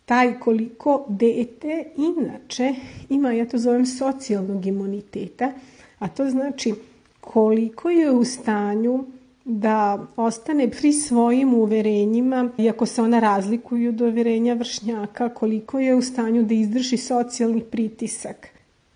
taj 0.07 0.39
koliko 0.39 1.05
dete 1.09 1.83
inače 1.97 2.73
ima, 3.09 3.31
ja 3.31 3.45
to 3.45 3.57
zovem 3.57 3.85
socijalnog 3.85 4.65
imuniteta, 4.65 5.51
a 5.99 6.07
to 6.07 6.29
znači 6.29 6.73
koliko 7.21 7.89
je 7.89 8.11
u 8.11 8.23
stanju 8.23 9.03
da 9.45 10.07
ostane 10.15 10.69
pri 10.69 10.93
svojim 10.93 11.53
uverenjima, 11.53 12.49
iako 12.57 12.85
se 12.85 13.01
ona 13.01 13.19
razlikuju 13.19 13.89
od 13.89 14.01
uverenja 14.01 14.53
vršnjaka, 14.53 15.29
koliko 15.29 15.79
je 15.79 15.95
u 15.95 16.01
stanju 16.01 16.43
da 16.43 16.53
izdrži 16.53 16.97
socijalni 16.97 17.61
pritisak, 17.61 18.47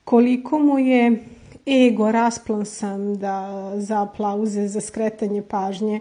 koliko 0.05 0.59
mu 0.59 0.79
je 0.79 1.23
ego 1.67 2.11
rasplansan 2.11 3.15
da, 3.15 3.71
za 3.75 4.01
aplauze, 4.01 4.67
za 4.67 4.81
skretanje 4.81 5.41
pažnje, 5.41 5.99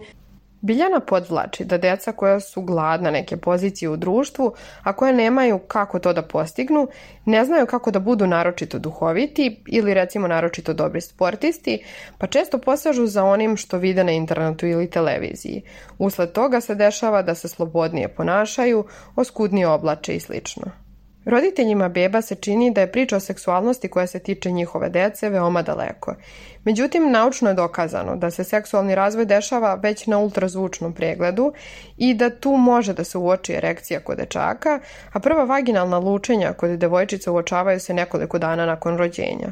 Biljana 0.61 0.99
podvlači 0.99 1.65
da 1.65 1.77
deca 1.77 2.11
koja 2.11 2.39
su 2.39 2.61
gladna 2.61 3.11
neke 3.11 3.37
pozicije 3.37 3.89
u 3.89 3.97
društvu, 3.97 4.53
a 4.83 4.93
koje 4.93 5.13
nemaju 5.13 5.59
kako 5.59 5.99
to 5.99 6.13
da 6.13 6.21
postignu, 6.21 6.87
ne 7.25 7.45
znaju 7.45 7.65
kako 7.65 7.91
da 7.91 7.99
budu 7.99 8.27
naročito 8.27 8.79
duhoviti 8.79 9.63
ili 9.67 9.93
recimo 9.93 10.27
naročito 10.27 10.73
dobri 10.73 11.01
sportisti, 11.01 11.83
pa 12.17 12.27
često 12.27 12.57
posežu 12.57 13.07
za 13.07 13.23
onim 13.23 13.57
što 13.57 13.77
vide 13.77 14.03
na 14.03 14.11
internetu 14.11 14.67
ili 14.67 14.89
televiziji. 14.89 15.61
Usled 15.97 16.31
toga 16.31 16.61
se 16.61 16.75
dešava 16.75 17.21
da 17.21 17.35
se 17.35 17.47
slobodnije 17.47 18.07
ponašaju, 18.07 18.85
oskudnije 19.15 19.67
oblače 19.67 20.15
i 20.15 20.19
slično. 20.19 20.80
Roditeljima 21.25 21.89
beba 21.89 22.21
se 22.21 22.35
čini 22.35 22.71
da 22.71 22.81
je 22.81 22.91
priča 22.91 23.17
o 23.17 23.19
seksualnosti 23.19 23.87
koja 23.87 24.07
se 24.07 24.19
tiče 24.19 24.51
njihove 24.51 24.89
dece 24.89 25.29
veoma 25.29 25.61
daleko. 25.61 26.15
Međutim, 26.63 27.11
naučno 27.11 27.49
je 27.49 27.55
dokazano 27.55 28.15
da 28.15 28.31
se 28.31 28.43
seksualni 28.43 28.95
razvoj 28.95 29.25
dešava 29.25 29.73
već 29.75 30.07
na 30.07 30.17
ultrazvučnom 30.17 30.93
pregledu 30.93 31.53
i 31.97 32.13
da 32.13 32.29
tu 32.29 32.51
može 32.51 32.93
da 32.93 33.03
se 33.03 33.17
uoči 33.17 33.53
erekcija 33.53 33.99
kod 33.99 34.17
dečaka, 34.17 34.79
a 35.13 35.19
prva 35.19 35.43
vaginalna 35.43 35.97
lučenja 35.97 36.53
kod 36.53 36.69
devojčica 36.69 37.31
uočavaju 37.31 37.79
se 37.79 37.93
nekoliko 37.93 38.39
dana 38.39 38.65
nakon 38.65 38.97
rođenja. 38.97 39.51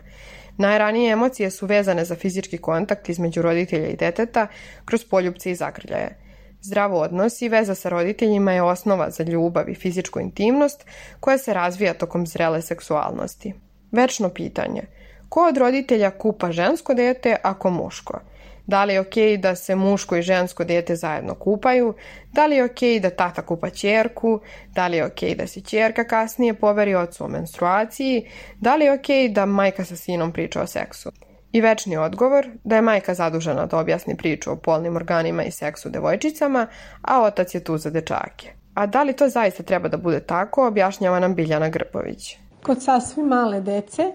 Najranije 0.57 1.11
emocije 1.11 1.51
su 1.51 1.65
vezane 1.65 2.05
za 2.05 2.15
fizički 2.15 2.57
kontakt 2.57 3.09
između 3.09 3.41
roditelja 3.41 3.87
i 3.87 3.95
deteta 3.95 4.47
kroz 4.85 5.05
poljubce 5.05 5.51
i 5.51 5.55
zagrljaje. 5.55 6.28
Zdrav 6.61 6.95
odnos 6.95 7.41
i 7.41 7.49
veza 7.49 7.75
sa 7.75 7.89
roditeljima 7.89 8.51
je 8.51 8.61
osnova 8.61 9.09
za 9.09 9.23
ljubav 9.23 9.69
i 9.69 9.75
fizičku 9.75 10.19
intimnost 10.19 10.85
koja 11.19 11.37
se 11.37 11.53
razvija 11.53 11.93
tokom 11.93 12.27
zrele 12.27 12.61
seksualnosti. 12.61 13.53
Večno 13.91 14.29
pitanje. 14.29 14.81
Ko 15.29 15.47
od 15.47 15.57
roditelja 15.57 16.11
kupa 16.11 16.51
žensko 16.51 16.93
dete, 16.93 17.35
ako 17.43 17.69
muško? 17.69 18.19
Da 18.67 18.83
li 18.83 18.93
je 18.93 18.99
okej 18.99 19.33
okay 19.33 19.41
da 19.41 19.55
se 19.55 19.75
muško 19.75 20.15
i 20.15 20.21
žensko 20.21 20.63
dete 20.63 20.95
zajedno 20.95 21.35
kupaju? 21.35 21.93
Da 22.33 22.45
li 22.45 22.55
je 22.55 22.63
okej 22.63 22.89
okay 22.89 23.01
da 23.01 23.09
tata 23.09 23.41
kupa 23.41 23.69
čerku? 23.69 24.39
Da 24.75 24.87
li 24.87 24.97
je 24.97 25.05
okej 25.05 25.29
okay 25.29 25.37
da 25.37 25.47
se 25.47 25.61
čerka 25.61 26.03
kasnije 26.03 26.53
poveri 26.53 26.95
ocu 26.95 27.23
o 27.23 27.27
menstruaciji? 27.27 28.27
Da 28.59 28.75
li 28.75 28.85
je 28.85 28.93
okej 28.93 29.29
da 29.29 29.45
majka 29.45 29.85
sa 29.85 29.95
sinom 29.95 30.31
priča 30.31 30.61
o 30.61 30.67
seksu? 30.67 31.11
I 31.51 31.61
večni 31.61 31.97
odgovor 31.97 32.47
da 32.63 32.75
je 32.75 32.81
majka 32.81 33.13
zadužena 33.13 33.65
da 33.65 33.77
objasni 33.77 34.17
priču 34.17 34.51
o 34.51 34.55
polnim 34.55 34.95
organima 34.95 35.43
i 35.43 35.51
seksu 35.51 35.89
devojčicama, 35.89 36.67
a 37.01 37.21
otac 37.21 37.55
je 37.55 37.63
tu 37.63 37.77
za 37.77 37.89
dečake. 37.89 38.53
A 38.73 38.85
da 38.85 39.03
li 39.03 39.13
to 39.13 39.29
zaista 39.29 39.63
treba 39.63 39.87
da 39.87 39.97
bude 39.97 40.19
tako, 40.19 40.67
objašnjava 40.67 41.19
nam 41.19 41.35
Biljana 41.35 41.69
Grpović. 41.69 42.37
Kod 42.63 42.83
sasvim 42.83 43.25
male 43.25 43.61
dece 43.61 44.11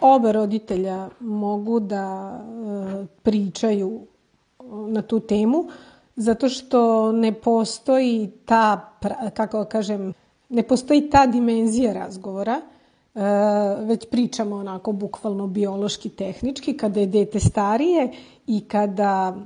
oba 0.00 0.32
roditelja 0.32 1.08
mogu 1.20 1.80
da 1.80 2.32
e, 2.32 3.06
pričaju 3.22 4.06
na 4.88 5.02
tu 5.02 5.20
temu, 5.20 5.68
zato 6.16 6.48
što 6.48 7.12
ne 7.12 7.32
postoji 7.32 8.32
ta, 8.44 8.92
kako 9.34 9.58
da 9.58 9.64
kažem, 9.64 10.12
ne 10.48 10.62
postoji 10.62 11.10
ta 11.10 11.26
dimenzija 11.26 11.92
razgovora, 11.92 12.52
e, 12.52 12.81
već 13.86 14.06
pričamo 14.10 14.56
onako 14.56 14.92
bukvalno 14.92 15.46
biološki, 15.46 16.08
tehnički, 16.08 16.76
kada 16.76 17.00
je 17.00 17.06
dete 17.06 17.40
starije 17.40 18.12
i 18.46 18.60
kada 18.60 19.36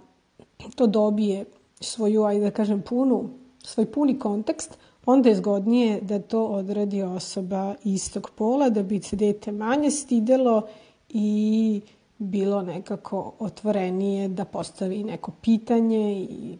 to 0.74 0.86
dobije 0.86 1.44
svoju, 1.80 2.24
ajde 2.24 2.44
da 2.44 2.50
kažem, 2.50 2.82
punu, 2.82 3.30
svoj 3.62 3.92
puni 3.92 4.18
kontekst, 4.18 4.78
onda 5.06 5.28
je 5.28 5.34
zgodnije 5.34 6.00
da 6.00 6.18
to 6.18 6.46
odradi 6.46 7.02
osoba 7.02 7.74
istog 7.84 8.30
pola, 8.36 8.70
da 8.70 8.82
bi 8.82 9.00
se 9.00 9.16
dete 9.16 9.52
manje 9.52 9.90
stidelo 9.90 10.62
i 11.08 11.80
bilo 12.18 12.62
nekako 12.62 13.32
otvorenije 13.38 14.28
da 14.28 14.44
postavi 14.44 15.04
neko 15.04 15.32
pitanje 15.42 16.26
i 16.30 16.58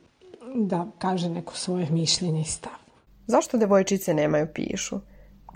da 0.55 0.87
kaže 0.99 1.29
neko 1.29 1.57
svoje 1.57 1.91
mišljenje 1.91 2.41
i 2.41 2.45
stav. 2.45 2.73
Zašto 3.27 3.59
devojčice 3.59 4.15
nemaju 4.15 4.47
pišu? 4.55 5.01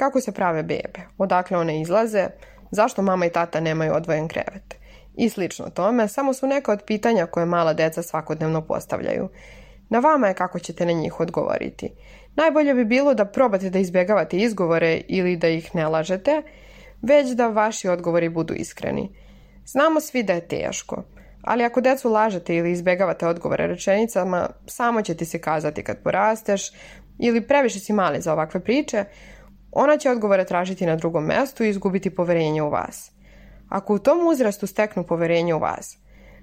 Kako 0.00 0.20
se 0.20 0.32
prave 0.32 0.62
bebe? 0.62 1.00
Odakle 1.18 1.58
one 1.58 1.80
izlaze? 1.80 2.26
Zašto 2.70 3.02
mama 3.02 3.26
i 3.26 3.30
tata 3.30 3.60
nemaju 3.60 3.94
odvojen 3.94 4.28
krevet? 4.28 4.74
I 5.16 5.28
slično 5.28 5.70
tome, 5.70 6.08
samo 6.08 6.34
su 6.34 6.46
neka 6.46 6.72
od 6.72 6.82
pitanja 6.86 7.26
koje 7.26 7.46
mala 7.46 7.72
deca 7.72 8.02
svakodnevno 8.02 8.62
postavljaju. 8.62 9.28
Na 9.88 9.98
vama 9.98 10.28
je 10.28 10.34
kako 10.34 10.58
ćete 10.58 10.86
na 10.86 10.92
njih 10.92 11.20
odgovoriti. 11.20 11.92
Najbolje 12.36 12.74
bi 12.74 12.84
bilo 12.84 13.14
da 13.14 13.24
probate 13.24 13.70
da 13.70 13.78
izbjegavate 13.78 14.36
izgovore 14.36 15.00
ili 15.08 15.36
da 15.36 15.48
ih 15.48 15.74
ne 15.74 15.88
lažete, 15.88 16.42
već 17.02 17.28
da 17.28 17.48
vaši 17.48 17.88
odgovori 17.88 18.28
budu 18.28 18.54
iskreni. 18.54 19.08
Znamo 19.66 20.00
svi 20.00 20.22
da 20.22 20.32
je 20.32 20.48
teško, 20.48 21.02
ali 21.42 21.64
ako 21.64 21.80
decu 21.80 22.10
lažete 22.10 22.56
ili 22.56 22.72
izbjegavate 22.72 23.26
odgovore 23.26 23.66
rečenicama, 23.66 24.48
samo 24.66 25.02
će 25.02 25.14
ti 25.14 25.24
se 25.24 25.40
kazati 25.40 25.84
kad 25.84 26.02
porasteš 26.02 26.72
ili 27.18 27.46
previše 27.46 27.80
si 27.80 27.92
mali 27.92 28.20
za 28.20 28.32
ovakve 28.32 28.60
priče, 28.60 29.04
ona 29.72 29.96
će 29.96 30.10
odgovore 30.10 30.44
tražiti 30.44 30.86
na 30.86 30.96
drugom 30.96 31.24
mestu 31.24 31.64
i 31.64 31.68
izgubiti 31.68 32.14
poverenje 32.14 32.62
u 32.62 32.70
vas. 32.70 33.12
Ako 33.68 33.94
u 33.94 33.98
tom 33.98 34.26
uzrastu 34.26 34.66
steknu 34.66 35.04
poverenje 35.04 35.54
u 35.54 35.58
vas, 35.58 35.98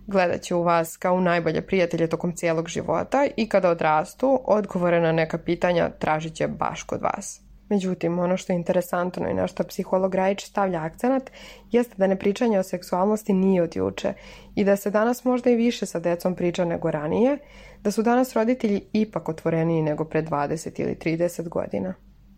gledat 0.08 0.42
će 0.42 0.56
u 0.56 0.64
vas 0.64 0.98
kao 0.98 1.16
u 1.16 1.22
najbolje 1.22 1.62
prijatelje 1.62 2.08
tokom 2.08 2.36
cijelog 2.36 2.68
života 2.68 3.28
i 3.38 3.50
kada 3.50 3.70
odrastu, 3.70 4.42
odgovore 4.46 5.02
na 5.02 5.12
neka 5.12 5.38
pitanja 5.38 5.90
tražit 6.00 6.34
će 6.34 6.48
baš 6.48 6.84
kod 6.84 7.02
vas. 7.02 7.42
Međutim, 7.70 8.20
ono 8.20 8.38
što 8.38 8.54
je 8.54 8.58
interesantno 8.58 9.30
i 9.30 9.34
na 9.34 9.48
što 9.48 9.64
psiholog 9.64 10.16
Rajić 10.16 10.46
stavlja 10.46 10.84
akcenat 10.84 11.32
jeste 11.72 11.96
da 11.98 12.08
nepričanje 12.08 12.60
o 12.60 12.64
seksualnosti 12.64 13.34
nije 13.34 13.64
od 13.64 13.76
juče 13.76 14.14
i 14.56 14.64
da 14.64 14.76
se 14.76 14.92
danas 14.92 15.24
možda 15.24 15.50
i 15.50 15.56
više 15.56 15.86
sa 15.86 16.00
decom 16.00 16.36
priča 16.36 16.66
nego 16.66 16.92
ranije, 16.92 17.38
da 17.84 17.92
su 17.92 18.02
danas 18.02 18.34
roditelji 18.34 18.82
ipak 18.94 19.30
otvoreniji 19.30 19.82
nego 19.82 20.06
pre 20.06 20.24
20 20.24 20.82
ili 20.82 20.96
30 20.96 21.50
godina. 21.50 21.94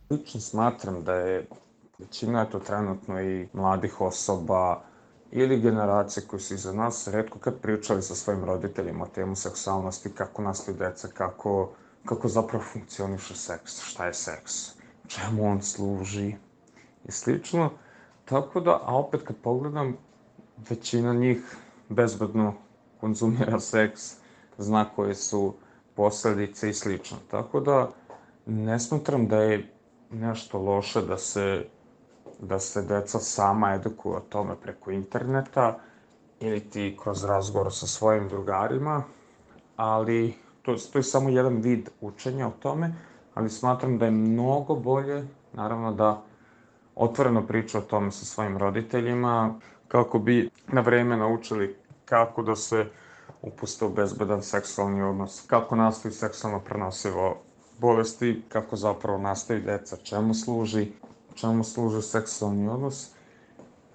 Lično 0.10 0.42
smatram 0.42 1.04
da 1.04 1.14
je 1.14 1.48
većina 2.00 2.46
to 2.46 2.60
trenutno 2.60 3.22
i 3.22 3.48
mladih 3.54 4.02
osoba 4.02 4.82
ili 5.32 5.60
generacije 5.60 6.28
koji 6.28 6.40
su 6.40 6.54
iza 6.54 6.74
nas 6.74 7.08
redko 7.08 7.40
kad 7.40 7.60
pričali 7.62 8.02
sa 8.02 8.16
svojim 8.16 8.46
roditeljima 8.46 9.04
o 9.04 9.08
temu 9.08 9.36
seksualnosti, 9.36 10.10
kako 10.14 10.42
nastaju 10.42 10.78
deca, 10.78 11.08
kako, 11.08 11.70
kako 12.06 12.28
zapravo 12.28 12.64
funkcioniše 12.74 13.36
seks, 13.36 13.82
šta 13.82 14.06
je 14.06 14.14
seks, 14.14 14.54
čemu 15.08 15.52
on 15.52 15.62
služi 15.62 16.36
i 17.06 17.12
slično. 17.12 17.70
Tako 18.26 18.60
da, 18.60 18.80
a 18.84 18.96
opet 18.98 19.22
kad 19.24 19.36
pogledam, 19.44 19.98
većina 20.70 21.14
njih 21.14 21.58
bezbedno 21.90 22.54
konzumira 23.00 23.60
seks, 23.60 24.16
zna 24.58 24.86
koje 24.96 25.16
su 25.16 25.54
posledice 25.96 26.70
i 26.70 26.74
slično. 26.74 27.18
Tako 27.32 27.60
da, 27.60 27.90
ne 28.46 28.80
smatram 28.80 29.28
da 29.28 29.38
je 29.38 29.79
nešto 30.12 30.60
loše 30.60 31.02
da 31.02 31.18
se 31.18 31.66
da 32.40 32.60
se 32.60 32.82
deca 32.82 33.20
sama 33.20 33.74
edukuju 33.74 34.16
o 34.16 34.20
tome 34.20 34.56
preko 34.56 34.92
interneta 34.92 35.80
ili 36.40 36.60
ti 36.60 36.98
kroz 37.04 37.24
razgovor 37.24 37.74
sa 37.74 37.88
svojim 37.88 38.30
drugarima, 38.30 39.04
ali 39.76 40.34
to, 40.62 40.76
to 40.92 41.00
je 41.00 41.04
samo 41.04 41.30
jedan 41.30 41.56
vid 41.56 41.90
učenja 42.02 42.48
o 42.48 42.54
tome, 42.60 42.94
ali 43.34 43.50
smatram 43.50 43.98
da 43.98 44.06
je 44.06 44.12
mnogo 44.12 44.76
bolje, 44.76 45.28
naravno 45.54 45.94
da 45.94 46.22
otvoreno 46.96 47.48
priča 47.48 47.78
o 47.78 47.82
tome 47.82 48.12
sa 48.12 48.26
svojim 48.26 48.58
roditeljima, 48.58 49.60
kako 49.88 50.20
bi 50.20 50.50
na 50.68 50.82
vreme 50.82 51.18
naučili 51.18 51.78
kako 52.06 52.42
da 52.42 52.56
se 52.56 52.86
upuste 53.42 53.86
u 53.86 53.90
bezbedan 53.90 54.44
seksualni 54.44 55.02
odnos, 55.02 55.44
kako 55.48 55.76
nastavi 55.76 56.14
seksualno 56.14 56.60
prenosivo 56.60 57.38
bolesti, 57.80 58.42
kako 58.50 58.76
zapravo 58.76 59.18
nastavi 59.18 59.62
deca, 59.62 59.98
čemu 59.98 60.34
služi, 60.34 60.92
čemu 61.36 61.64
služi 61.64 62.02
seksualni 62.02 62.70
odnos 62.70 63.12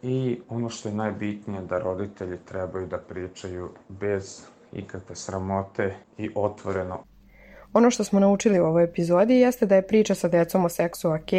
i 0.03 0.41
ono 0.49 0.69
što 0.69 0.89
je 0.89 0.95
najbitnije 0.95 1.63
da 1.63 1.79
roditelji 1.79 2.39
trebaju 2.45 2.87
da 2.87 2.99
pričaju 2.99 3.69
bez 3.89 4.43
ikakve 4.73 5.17
sramote 5.17 5.97
i 6.19 6.31
otvoreno. 6.35 7.14
Ono 7.75 7.91
što 7.91 8.05
smo 8.05 8.21
naučili 8.21 8.61
u 8.61 8.65
ovoj 8.65 8.85
epizodi 8.85 9.35
jeste 9.35 9.67
da 9.67 9.75
je 9.75 9.87
priča 9.87 10.15
sa 10.15 10.29
decom 10.29 10.65
o 10.65 10.69
seksu 10.69 11.11
ok, 11.11 11.31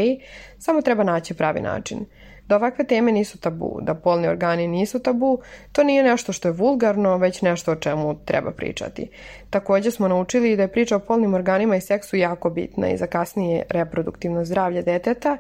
samo 0.60 0.82
treba 0.82 1.04
naći 1.04 1.34
pravi 1.34 1.62
način. 1.62 2.06
Da 2.48 2.56
ovakve 2.56 2.86
teme 2.86 3.12
nisu 3.12 3.38
tabu, 3.38 3.80
da 3.82 3.94
polni 3.94 4.28
organi 4.28 4.68
nisu 4.68 5.00
tabu, 5.00 5.40
to 5.72 5.84
nije 5.84 6.04
nešto 6.04 6.34
što 6.34 6.48
je 6.48 6.52
vulgarno, 6.52 7.18
već 7.18 7.42
nešto 7.42 7.72
o 7.72 7.76
čemu 7.76 8.16
treba 8.26 8.52
pričati. 8.52 9.10
Takođe 9.50 9.92
smo 9.92 10.08
naučili 10.08 10.56
da 10.56 10.62
je 10.62 10.72
priča 10.72 10.96
o 10.96 11.00
polnim 11.00 11.34
organima 11.34 11.76
i 11.76 11.82
seksu 11.82 12.18
jako 12.18 12.50
bitna 12.50 12.90
i 12.90 12.98
za 12.98 13.08
kasnije 13.08 13.64
reproduktivno 13.70 14.46
zdravlje 14.46 14.82
deteta 14.82 15.38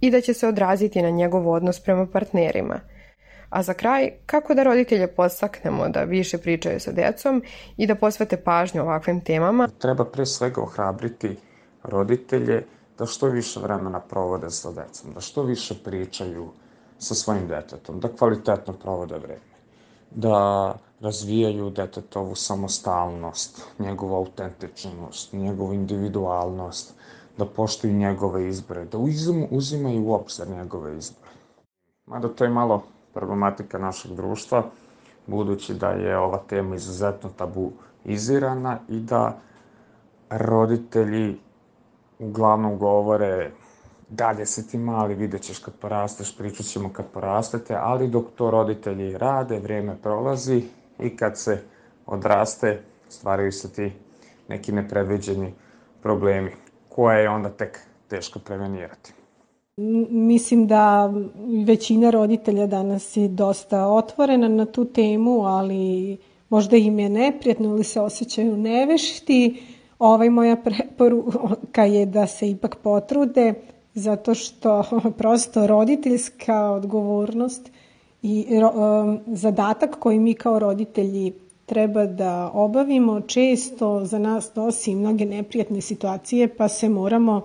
i 0.00 0.10
da 0.10 0.20
će 0.20 0.34
se 0.34 0.48
odraziti 0.48 1.02
na 1.02 1.10
njegov 1.10 1.48
odnos 1.48 1.80
prema 1.80 2.06
partnerima. 2.06 2.80
A 3.56 3.62
za 3.62 3.74
kraj, 3.74 4.10
kako 4.26 4.54
da 4.54 4.62
roditelje 4.62 5.06
podstaknemo 5.06 5.88
da 5.88 6.02
više 6.02 6.38
pričaju 6.38 6.80
sa 6.80 6.92
decom 6.92 7.42
i 7.76 7.86
da 7.86 7.94
posvete 7.94 8.36
pažnju 8.36 8.82
ovakvim 8.82 9.20
temama? 9.24 9.68
Treba 9.78 10.04
pre 10.04 10.26
svega 10.26 10.60
ohrabriti 10.62 11.36
roditelje 11.82 12.66
da 12.98 13.06
što 13.06 13.26
više 13.26 13.60
vremena 13.60 14.00
provode 14.00 14.50
sa 14.50 14.72
decom, 14.72 15.14
da 15.14 15.20
što 15.20 15.42
više 15.42 15.74
pričaju 15.84 16.48
sa 16.98 17.14
svojim 17.14 17.48
detetom, 17.48 18.00
da 18.00 18.08
kvalitetno 18.08 18.74
provode 18.74 19.18
vreme, 19.18 19.56
da 20.10 20.74
razvijaju 21.00 21.70
detetovu 21.70 22.34
samostalnost, 22.34 23.62
njegovu 23.78 24.14
autentičnost, 24.16 25.32
njegovu 25.32 25.74
individualnost, 25.74 26.94
da 27.38 27.46
poštuju 27.46 27.92
njegove 27.92 28.48
izbore, 28.48 28.84
da 28.84 28.98
uzim, 28.98 29.46
uzimaju 29.50 30.04
u 30.04 30.12
obzir 30.12 30.48
njegove 30.48 30.98
izbore. 30.98 31.30
Mada 32.06 32.28
to 32.28 32.44
je 32.44 32.50
malo 32.50 32.82
problematika 33.16 33.78
našeg 33.78 34.12
društva, 34.12 34.62
budući 35.26 35.74
da 35.74 35.88
je 35.90 36.18
ova 36.18 36.38
tema 36.48 36.74
izuzetno 36.74 37.30
tabuizirana 37.36 38.78
i 38.88 39.00
da 39.00 39.38
roditelji 40.30 41.38
uglavnom 42.18 42.78
govore 42.78 43.50
dalje 44.08 44.46
se 44.46 44.66
ti 44.68 44.78
mali, 44.78 45.14
vidjet 45.14 45.42
ćeš 45.42 45.58
kad 45.58 45.74
porasteš, 45.74 46.36
pričat 46.38 46.66
ćemo 46.66 46.92
kad 46.92 47.06
porastete, 47.12 47.76
ali 47.80 48.08
dok 48.08 48.24
to 48.36 48.50
roditelji 48.50 49.18
rade, 49.18 49.58
vreme 49.58 49.96
prolazi 50.02 50.62
i 50.98 51.16
kad 51.16 51.38
se 51.38 51.62
odraste, 52.06 52.82
stvaraju 53.08 53.52
se 53.52 53.72
ti 53.72 53.92
neki 54.48 54.72
nepredviđeni 54.72 55.54
problemi 56.02 56.52
koje 56.88 57.22
je 57.22 57.28
onda 57.28 57.48
tek 57.50 57.80
teško 58.08 58.38
prevenirati. 58.38 59.25
Mislim 60.10 60.66
da 60.66 61.12
većina 61.66 62.10
roditelja 62.10 62.66
danas 62.66 63.16
je 63.16 63.28
dosta 63.28 63.86
otvorena 63.86 64.48
na 64.48 64.66
tu 64.66 64.84
temu, 64.84 65.42
ali 65.44 66.16
možda 66.48 66.76
im 66.76 66.98
je 66.98 67.08
neprijatno 67.08 67.68
ili 67.68 67.84
se 67.84 68.00
osjećaju 68.00 68.56
nevešti. 68.56 69.62
Ovaj 69.98 70.30
moja 70.30 70.56
preporuka 70.56 71.84
je 71.84 72.06
da 72.06 72.26
se 72.26 72.50
ipak 72.50 72.76
potrude, 72.76 73.54
zato 73.94 74.34
što 74.34 74.84
prosto 75.18 75.66
roditeljska 75.66 76.70
odgovornost 76.70 77.70
i 78.22 78.46
um, 78.50 79.20
zadatak 79.26 79.96
koji 79.98 80.18
mi 80.18 80.34
kao 80.34 80.58
roditelji 80.58 81.32
treba 81.66 82.06
da 82.06 82.50
obavimo 82.54 83.20
često 83.20 84.04
za 84.04 84.18
nas 84.18 84.54
nosi 84.54 84.94
mnoge 84.94 85.24
neprijatne 85.24 85.80
situacije 85.80 86.56
pa 86.56 86.68
se 86.68 86.88
moramo, 86.88 87.42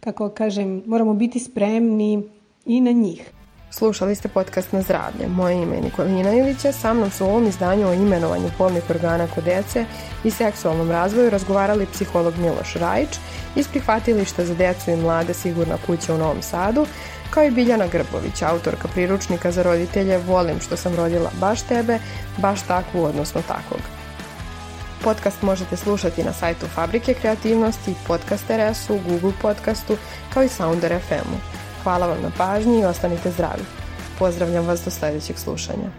kako 0.00 0.28
kažem, 0.28 0.82
moramo 0.86 1.14
biti 1.14 1.40
spremni 1.40 2.22
i 2.66 2.80
na 2.80 2.92
njih. 2.92 3.30
Slušali 3.70 4.14
ste 4.14 4.28
podcast 4.28 4.72
na 4.72 4.82
zdravlje. 4.82 5.28
Moje 5.28 5.62
ime 5.62 5.76
je 5.76 5.82
Nikolina 5.82 6.32
Ilića. 6.34 6.72
Sa 6.72 6.94
mnom 6.94 7.10
su 7.10 7.24
u 7.24 7.28
ovom 7.28 7.46
izdanju 7.46 7.88
o 7.88 7.92
imenovanju 7.92 8.50
polnih 8.58 8.90
organa 8.90 9.26
kod 9.34 9.44
dece 9.44 9.84
i 10.24 10.30
seksualnom 10.30 10.90
razvoju 10.90 11.30
razgovarali 11.30 11.86
psiholog 11.92 12.34
Miloš 12.38 12.74
Rajić 12.74 13.08
iz 13.56 13.68
prihvatilišta 13.68 14.44
za 14.44 14.54
decu 14.54 14.90
i 14.90 14.96
mlade 14.96 15.34
Sigurna 15.34 15.76
kuća 15.86 16.14
u 16.14 16.18
Novom 16.18 16.42
Sadu, 16.42 16.86
kao 17.30 17.44
i 17.44 17.50
Biljana 17.50 17.86
Grbović, 17.86 18.42
autorka 18.42 18.88
priručnika 18.88 19.52
za 19.52 19.62
roditelje 19.62 20.18
Volim 20.18 20.60
što 20.60 20.76
sam 20.76 20.96
rodila 20.96 21.30
baš 21.40 21.62
tebe, 21.62 21.98
baš 22.38 22.62
takvu, 22.62 23.04
odnosno 23.04 23.42
takvog. 23.48 23.99
Podcast 25.04 25.42
možete 25.42 25.76
slušati 25.76 26.24
na 26.24 26.32
sajtu 26.32 26.66
Fabrike 26.66 27.14
kreativnosti, 27.14 27.94
Podcast 28.06 28.44
RS-u, 28.50 28.98
Google 29.08 29.32
podcastu, 29.42 29.96
kao 30.34 30.42
i 30.42 30.48
Sounder 30.48 31.00
FM-u. 31.00 31.36
Hvala 31.82 32.06
vam 32.06 32.22
na 32.22 32.30
pažnji 32.38 32.80
i 32.80 32.84
ostanite 32.84 33.30
zdravi. 33.30 33.62
Pozdravljam 34.18 34.66
vas 34.66 34.84
do 34.84 34.90
sledećeg 34.90 35.38
slušanja. 35.38 35.90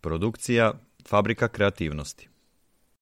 Produkcija 0.00 0.72
Fabrika 1.08 1.48
kreativnosti 1.48 2.28